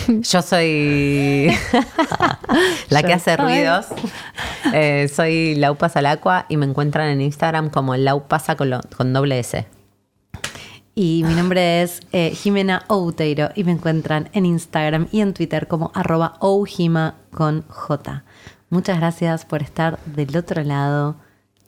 [0.22, 1.47] Yo soy
[2.89, 3.43] la que hace soy.
[3.45, 3.88] ruidos.
[4.74, 9.39] Eh, soy Laupa Salacua y me encuentran en Instagram como Laupasa con, lo- con doble
[9.39, 9.66] S.
[10.93, 15.68] Y mi nombre es eh, Jimena Outeiro y me encuentran en Instagram y en Twitter
[15.68, 18.24] como arroba oujima con J.
[18.70, 21.16] Muchas gracias por estar del otro lado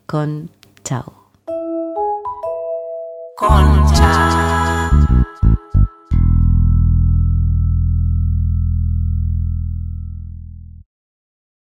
[0.05, 0.51] con
[0.83, 1.13] Chao.
[3.37, 4.52] Concha.